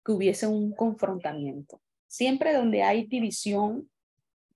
[0.05, 1.82] Que hubiese un confrontamiento.
[2.06, 3.90] Siempre donde hay división,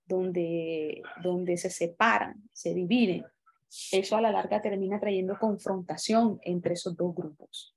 [0.07, 3.23] donde, donde se separan, se dividen,
[3.91, 7.75] eso a la larga termina trayendo confrontación entre esos dos grupos.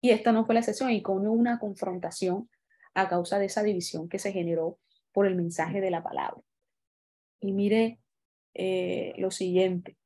[0.00, 2.48] Y esta no fue la excepción, y con una confrontación
[2.94, 4.78] a causa de esa división que se generó
[5.12, 6.42] por el mensaje de la palabra.
[7.40, 7.98] Y mire
[8.54, 9.96] eh, lo siguiente,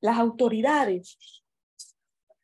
[0.00, 1.42] las autoridades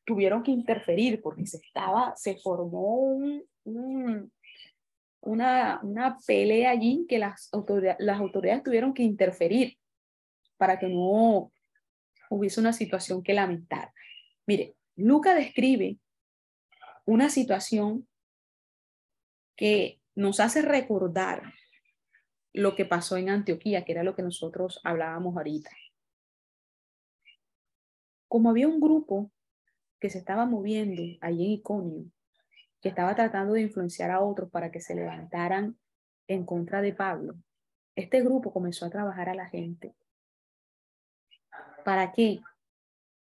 [0.05, 3.45] tuvieron que interferir porque se estaba, se formó un,
[5.21, 9.77] una, una pelea allí que las autoridades, las autoridades tuvieron que interferir
[10.57, 11.53] para que no
[12.31, 13.93] hubiese una situación que lamentar.
[14.47, 15.99] Mire, Luca describe
[17.05, 18.07] una situación
[19.61, 21.43] que nos hace recordar
[22.55, 25.69] lo que pasó en Antioquía, que era lo que nosotros hablábamos ahorita.
[28.27, 29.31] Como había un grupo
[30.01, 32.11] que se estaba moviendo allí en Iconio,
[32.81, 35.79] que estaba tratando de influenciar a otros para que se levantaran
[36.27, 37.35] en contra de Pablo,
[37.95, 39.95] este grupo comenzó a trabajar a la gente.
[41.85, 42.41] ¿Para qué?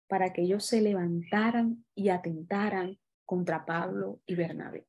[0.07, 4.87] Para que ellos se levantaran y atentaran contra Pablo y Bernabé.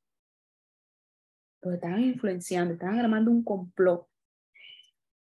[1.65, 4.07] Los estaban influenciando, estaban armando un complot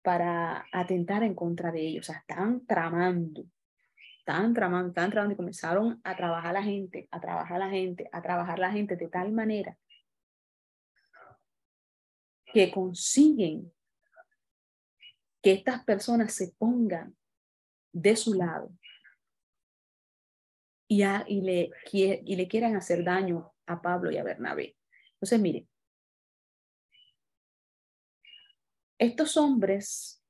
[0.02, 2.06] para atentar en contra de ellos.
[2.06, 3.46] O sea, estaban tramando,
[4.18, 8.20] estaban tramando, estaban tramando y comenzaron a trabajar la gente, a trabajar la gente, a
[8.20, 9.76] trabajar la gente de tal manera
[12.52, 13.72] que consiguen
[15.42, 17.16] que estas personas se pongan
[17.92, 18.70] de su lado
[20.88, 24.76] y, y, le, y le quieran hacer daño a Pablo y a Bernabé.
[25.12, 25.68] Entonces, mire,
[28.98, 30.22] Estos hombres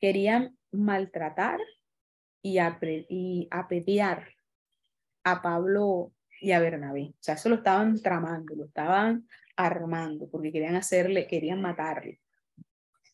[0.00, 1.60] querían maltratar
[2.42, 2.58] y,
[3.08, 4.28] y apedrear
[5.24, 7.10] a Pablo y a Bernabé.
[7.10, 9.26] O sea, eso lo estaban tramando, lo estaban
[9.56, 12.20] armando, porque querían hacerle, querían matarle.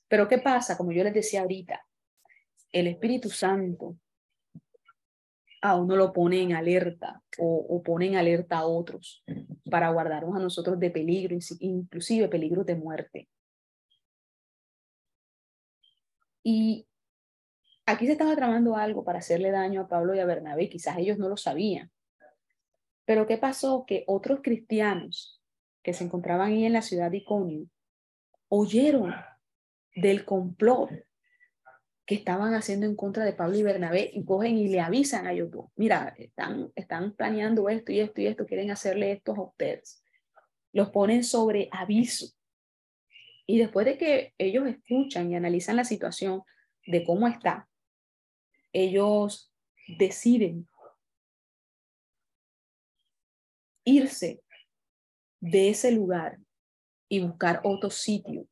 [0.08, 0.76] Pero ¿qué pasa?
[0.76, 1.86] Como yo les decía ahorita,
[2.72, 3.96] el Espíritu Santo
[5.62, 9.24] a uno lo pone en alerta o, pone en alerta a otros
[9.70, 13.28] para guardarnos a nosotros de peligro, inclusive peligro de muerte.
[16.42, 16.88] Y
[17.86, 21.18] aquí se estaba tramando algo para hacerle daño a Pablo y a Bernabé, quizás ellos
[21.18, 21.92] no lo sabían.
[23.04, 23.84] Pero ¿qué pasó?
[23.86, 25.40] Que otros cristianos
[25.84, 27.66] que se encontraban ahí en la ciudad de Iconio
[28.48, 29.14] oyeron
[29.94, 30.90] del complot
[32.12, 35.32] que estaban haciendo en contra de Pablo y Bernabé y cogen y le avisan a
[35.32, 40.04] ellos mira, están, están planeando esto y esto y esto, quieren hacerle esto a.
[40.74, 42.26] Los ponen sobre aviso.
[43.46, 46.42] Y después de que ellos escuchan y analizan la situación
[46.86, 47.66] de cómo está,
[48.74, 49.50] ellos
[49.96, 50.68] deciden
[53.84, 54.42] irse
[55.40, 56.38] de ese lugar
[57.08, 58.46] y buscar otro sitio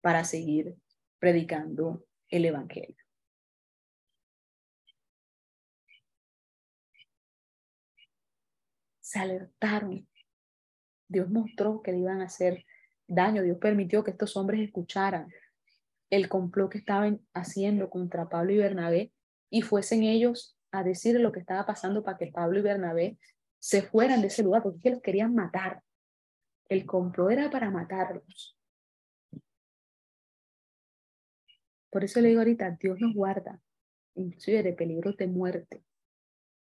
[0.00, 0.76] para seguir
[1.18, 2.96] predicando el Evangelio.
[9.00, 10.08] Se alertaron.
[11.08, 12.64] Dios mostró que le iban a hacer
[13.06, 13.42] daño.
[13.42, 15.28] Dios permitió que estos hombres escucharan
[16.10, 19.12] el complot que estaban haciendo contra Pablo y Bernabé
[19.50, 23.18] y fuesen ellos a decir lo que estaba pasando para que Pablo y Bernabé
[23.58, 25.82] se fueran de ese lugar porque los querían matar.
[26.68, 28.55] El complot era para matarlos.
[31.96, 33.58] Por eso le digo ahorita, Dios nos guarda,
[34.16, 35.82] inclusive de peligros de muerte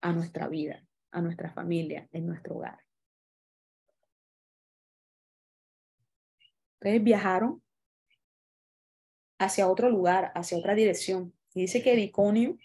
[0.01, 2.77] a nuestra vida, a nuestra familia, en nuestro hogar.
[6.75, 7.63] Entonces viajaron
[9.39, 11.33] hacia otro lugar, hacia otra dirección.
[11.55, 12.59] Y dice que de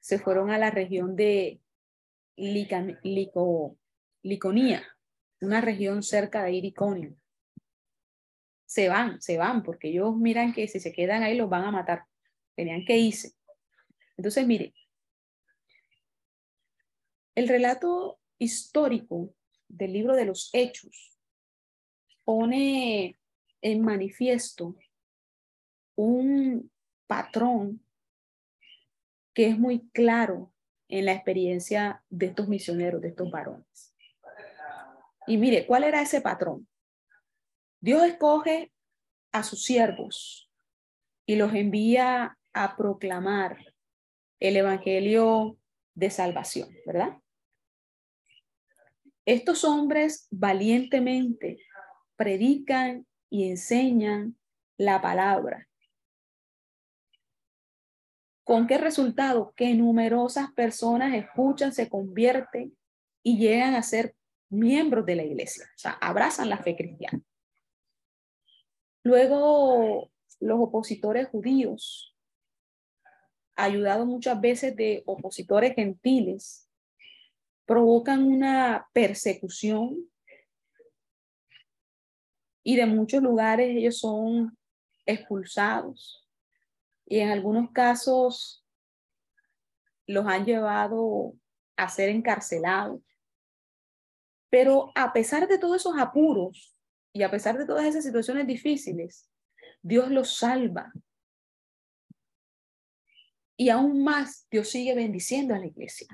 [0.00, 1.62] se fueron a la región de
[4.22, 4.86] Liconía,
[5.40, 7.16] una región cerca de Iconio
[8.68, 11.70] se van, se van, porque ellos miran que si se quedan ahí los van a
[11.70, 12.04] matar.
[12.54, 13.32] Tenían que irse.
[14.18, 14.74] Entonces, mire,
[17.34, 19.34] el relato histórico
[19.68, 21.18] del libro de los Hechos
[22.24, 23.18] pone
[23.62, 24.76] en manifiesto
[25.96, 26.70] un
[27.06, 27.82] patrón
[29.32, 30.52] que es muy claro
[30.88, 33.94] en la experiencia de estos misioneros, de estos varones.
[35.26, 36.68] Y mire, ¿cuál era ese patrón?
[37.80, 38.72] Dios escoge
[39.32, 40.50] a sus siervos
[41.26, 43.58] y los envía a proclamar
[44.40, 45.58] el Evangelio
[45.94, 47.18] de salvación, ¿verdad?
[49.24, 51.58] Estos hombres valientemente
[52.16, 54.36] predican y enseñan
[54.78, 55.68] la palabra.
[58.42, 59.52] ¿Con qué resultado?
[59.54, 62.76] Que numerosas personas escuchan, se convierten
[63.22, 64.16] y llegan a ser
[64.48, 67.22] miembros de la iglesia, o sea, abrazan la fe cristiana.
[69.08, 72.14] Luego, los opositores judíos,
[73.56, 76.68] ayudados muchas veces de opositores gentiles,
[77.64, 79.96] provocan una persecución
[82.62, 84.58] y de muchos lugares ellos son
[85.06, 86.28] expulsados
[87.06, 88.62] y en algunos casos
[90.06, 91.32] los han llevado
[91.76, 93.00] a ser encarcelados.
[94.50, 96.77] Pero a pesar de todos esos apuros
[97.12, 99.28] y a pesar de todas esas situaciones difíciles,
[99.82, 100.92] Dios los salva.
[103.56, 106.06] Y aún más, Dios sigue bendiciendo a la iglesia.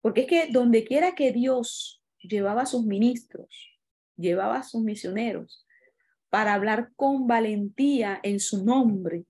[0.00, 3.78] Porque es que donde quiera que Dios llevaba a sus ministros,
[4.16, 5.66] llevaba a sus misioneros,
[6.30, 9.26] para hablar con valentía en su nombre.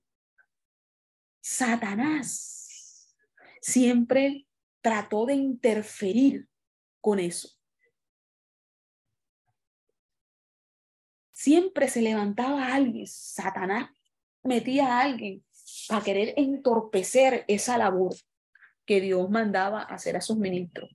[1.41, 3.17] Satanás
[3.61, 4.47] siempre
[4.83, 6.49] trató de interferir
[7.01, 7.60] con eso.
[11.41, 13.89] Siempre se levantaba alguien, Satanás
[14.43, 15.43] metía a alguien
[15.89, 18.15] para querer entorpecer esa labor
[18.85, 20.95] que Dios mandaba hacer a sus ministros.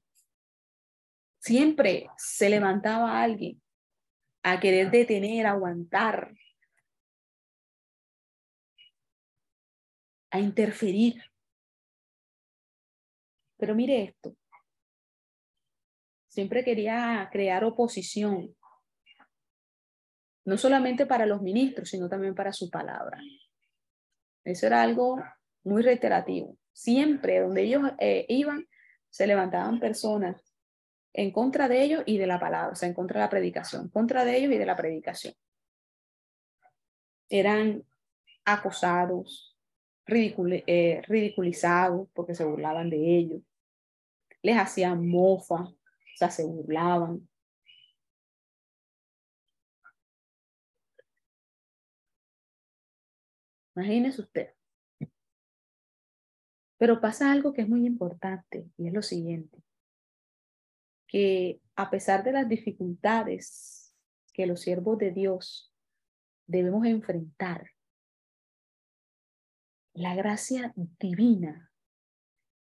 [1.39, 3.59] Siempre se levantaba alguien
[4.43, 6.31] a querer detener, aguantar,
[10.29, 11.23] a interferir.
[13.57, 14.37] Pero mire esto,
[16.27, 18.55] siempre quería crear oposición,
[20.45, 23.19] no solamente para los ministros, sino también para su palabra.
[24.43, 25.21] Eso era algo
[25.63, 26.57] muy reiterativo.
[26.71, 28.65] Siempre donde ellos eh, iban,
[29.09, 30.41] se levantaban personas
[31.13, 33.89] en contra de ellos y de la palabra, o sea, en contra de la predicación,
[33.89, 35.33] contra de ellos y de la predicación.
[37.29, 37.83] Eran
[38.43, 39.57] acosados,
[40.07, 43.41] eh, ridiculizados porque se burlaban de ellos,
[44.43, 47.27] les hacían mofa, o sea, se burlaban.
[53.75, 54.53] Imagínese usted.
[56.77, 59.63] Pero pasa algo que es muy importante y es lo siguiente
[61.07, 63.95] que a pesar de las dificultades
[64.33, 65.73] que los siervos de Dios
[66.47, 67.71] debemos enfrentar,
[69.93, 71.71] la gracia divina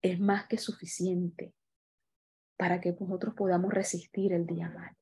[0.02, 1.54] es más que suficiente
[2.58, 4.96] para que nosotros podamos resistir el día mal.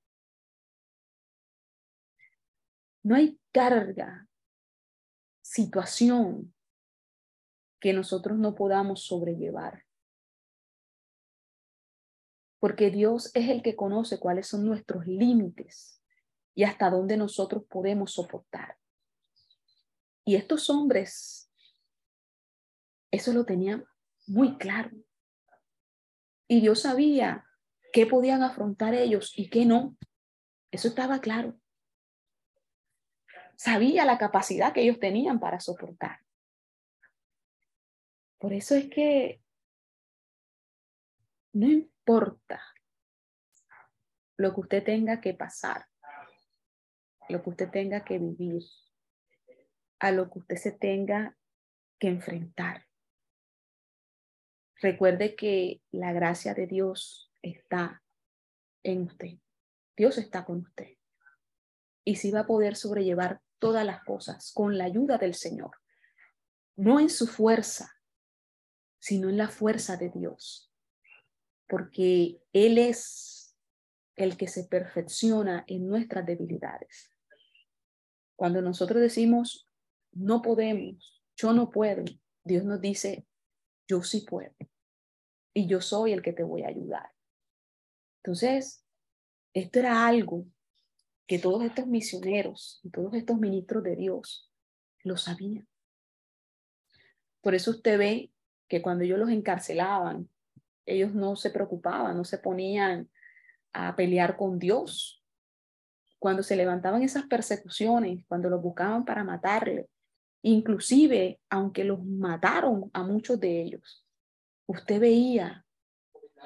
[3.03, 4.27] No hay carga,
[5.51, 6.53] situación
[7.79, 9.83] que nosotros no podamos sobrellevar
[12.61, 15.99] porque Dios es el que conoce cuáles son nuestros límites
[16.53, 18.77] y hasta dónde nosotros podemos soportar.
[20.23, 21.51] Y estos hombres,
[23.09, 23.83] eso lo tenían
[24.27, 24.91] muy claro.
[26.47, 27.47] Y Dios sabía
[27.91, 29.97] qué podían afrontar ellos y qué no.
[30.69, 31.59] Eso estaba claro.
[33.55, 36.19] Sabía la capacidad que ellos tenían para soportar.
[38.37, 39.41] Por eso es que
[41.53, 42.61] no importa
[44.37, 45.85] lo que usted tenga que pasar,
[47.29, 48.63] lo que usted tenga que vivir,
[49.99, 51.37] a lo que usted se tenga
[51.99, 52.87] que enfrentar.
[54.81, 58.01] Recuerde que la gracia de Dios está
[58.81, 59.37] en usted.
[59.95, 60.97] Dios está con usted.
[62.03, 65.71] Y si va a poder sobrellevar todas las cosas con la ayuda del Señor.
[66.75, 67.93] No en su fuerza,
[68.99, 70.71] sino en la fuerza de Dios
[71.71, 73.55] porque Él es
[74.17, 77.09] el que se perfecciona en nuestras debilidades.
[78.35, 79.69] Cuando nosotros decimos,
[80.11, 82.03] no podemos, yo no puedo,
[82.43, 83.25] Dios nos dice,
[83.87, 84.53] yo sí puedo.
[85.53, 87.09] Y yo soy el que te voy a ayudar.
[88.17, 88.85] Entonces,
[89.53, 90.45] esto era algo
[91.27, 94.52] que todos estos misioneros y todos estos ministros de Dios
[95.03, 95.68] lo sabían.
[97.41, 98.31] Por eso usted ve
[98.68, 100.30] que cuando ellos los encarcelaban
[100.85, 103.10] ellos no se preocupaban, no se ponían
[103.73, 105.23] a pelear con Dios.
[106.19, 109.89] Cuando se levantaban esas persecuciones, cuando los buscaban para matarle,
[110.43, 114.06] inclusive aunque los mataron a muchos de ellos,
[114.68, 115.65] usted veía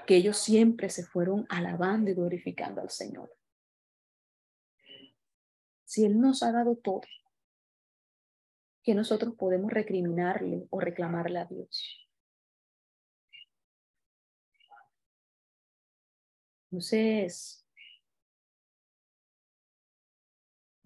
[0.05, 3.31] que ellos siempre se fueron alabando y glorificando al Señor.
[5.85, 7.01] Si Él nos ha dado todo,
[8.83, 12.07] que nosotros podemos recriminarle o reclamarle a Dios.
[16.71, 17.65] Entonces,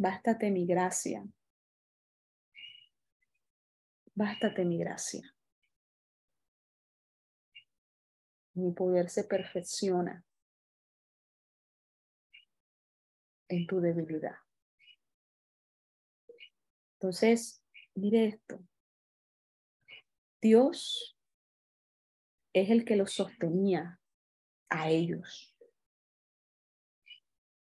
[0.01, 1.27] Bástate mi gracia.
[4.15, 5.35] Bástate mi gracia.
[8.53, 10.23] Mi poder se perfecciona
[13.49, 14.38] en tu debilidad.
[16.99, 17.63] Entonces,
[17.95, 18.59] mire esto.
[20.41, 21.17] Dios
[22.51, 24.01] es el que los sostenía
[24.67, 25.55] a ellos.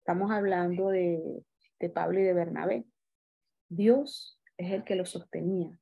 [0.01, 1.47] Estamos hablando de,
[1.81, 2.85] de Pablo y de Bernabé.
[3.71, 5.81] Dios es el que los sostenía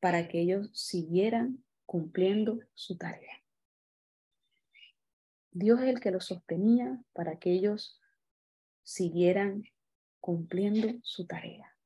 [0.00, 3.44] para que ellos siguieran cumpliendo su tarea.
[5.50, 8.00] Dios es el que los sostenía para que ellos
[8.82, 9.64] siguieran
[10.20, 11.76] cumpliendo su tarea.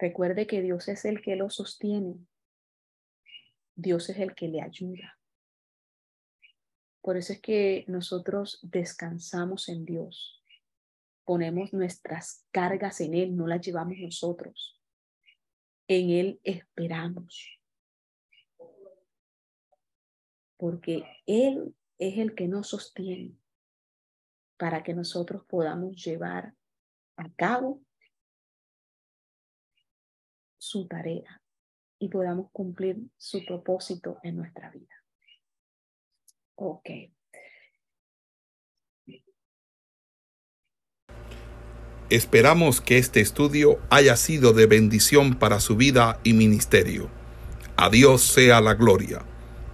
[0.00, 2.16] Recuerde que Dios es el que lo sostiene.
[3.74, 5.18] Dios es el que le ayuda.
[7.02, 10.42] Por eso es que nosotros descansamos en Dios.
[11.24, 14.80] Ponemos nuestras cargas en Él, no las llevamos nosotros.
[15.86, 17.60] En Él esperamos.
[20.56, 23.36] Porque Él es el que nos sostiene
[24.56, 26.54] para que nosotros podamos llevar
[27.16, 27.82] a cabo
[30.70, 31.42] su tarea
[31.98, 34.94] y podamos cumplir su propósito en nuestra vida.
[36.54, 36.90] Ok.
[42.08, 47.10] Esperamos que este estudio haya sido de bendición para su vida y ministerio.
[47.76, 49.24] A Dios sea la gloria.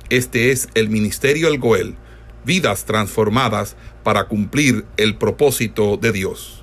[0.08, 1.96] Este es el Ministerio El Goel,
[2.44, 6.55] vidas transformadas para cumplir el propósito de Dios.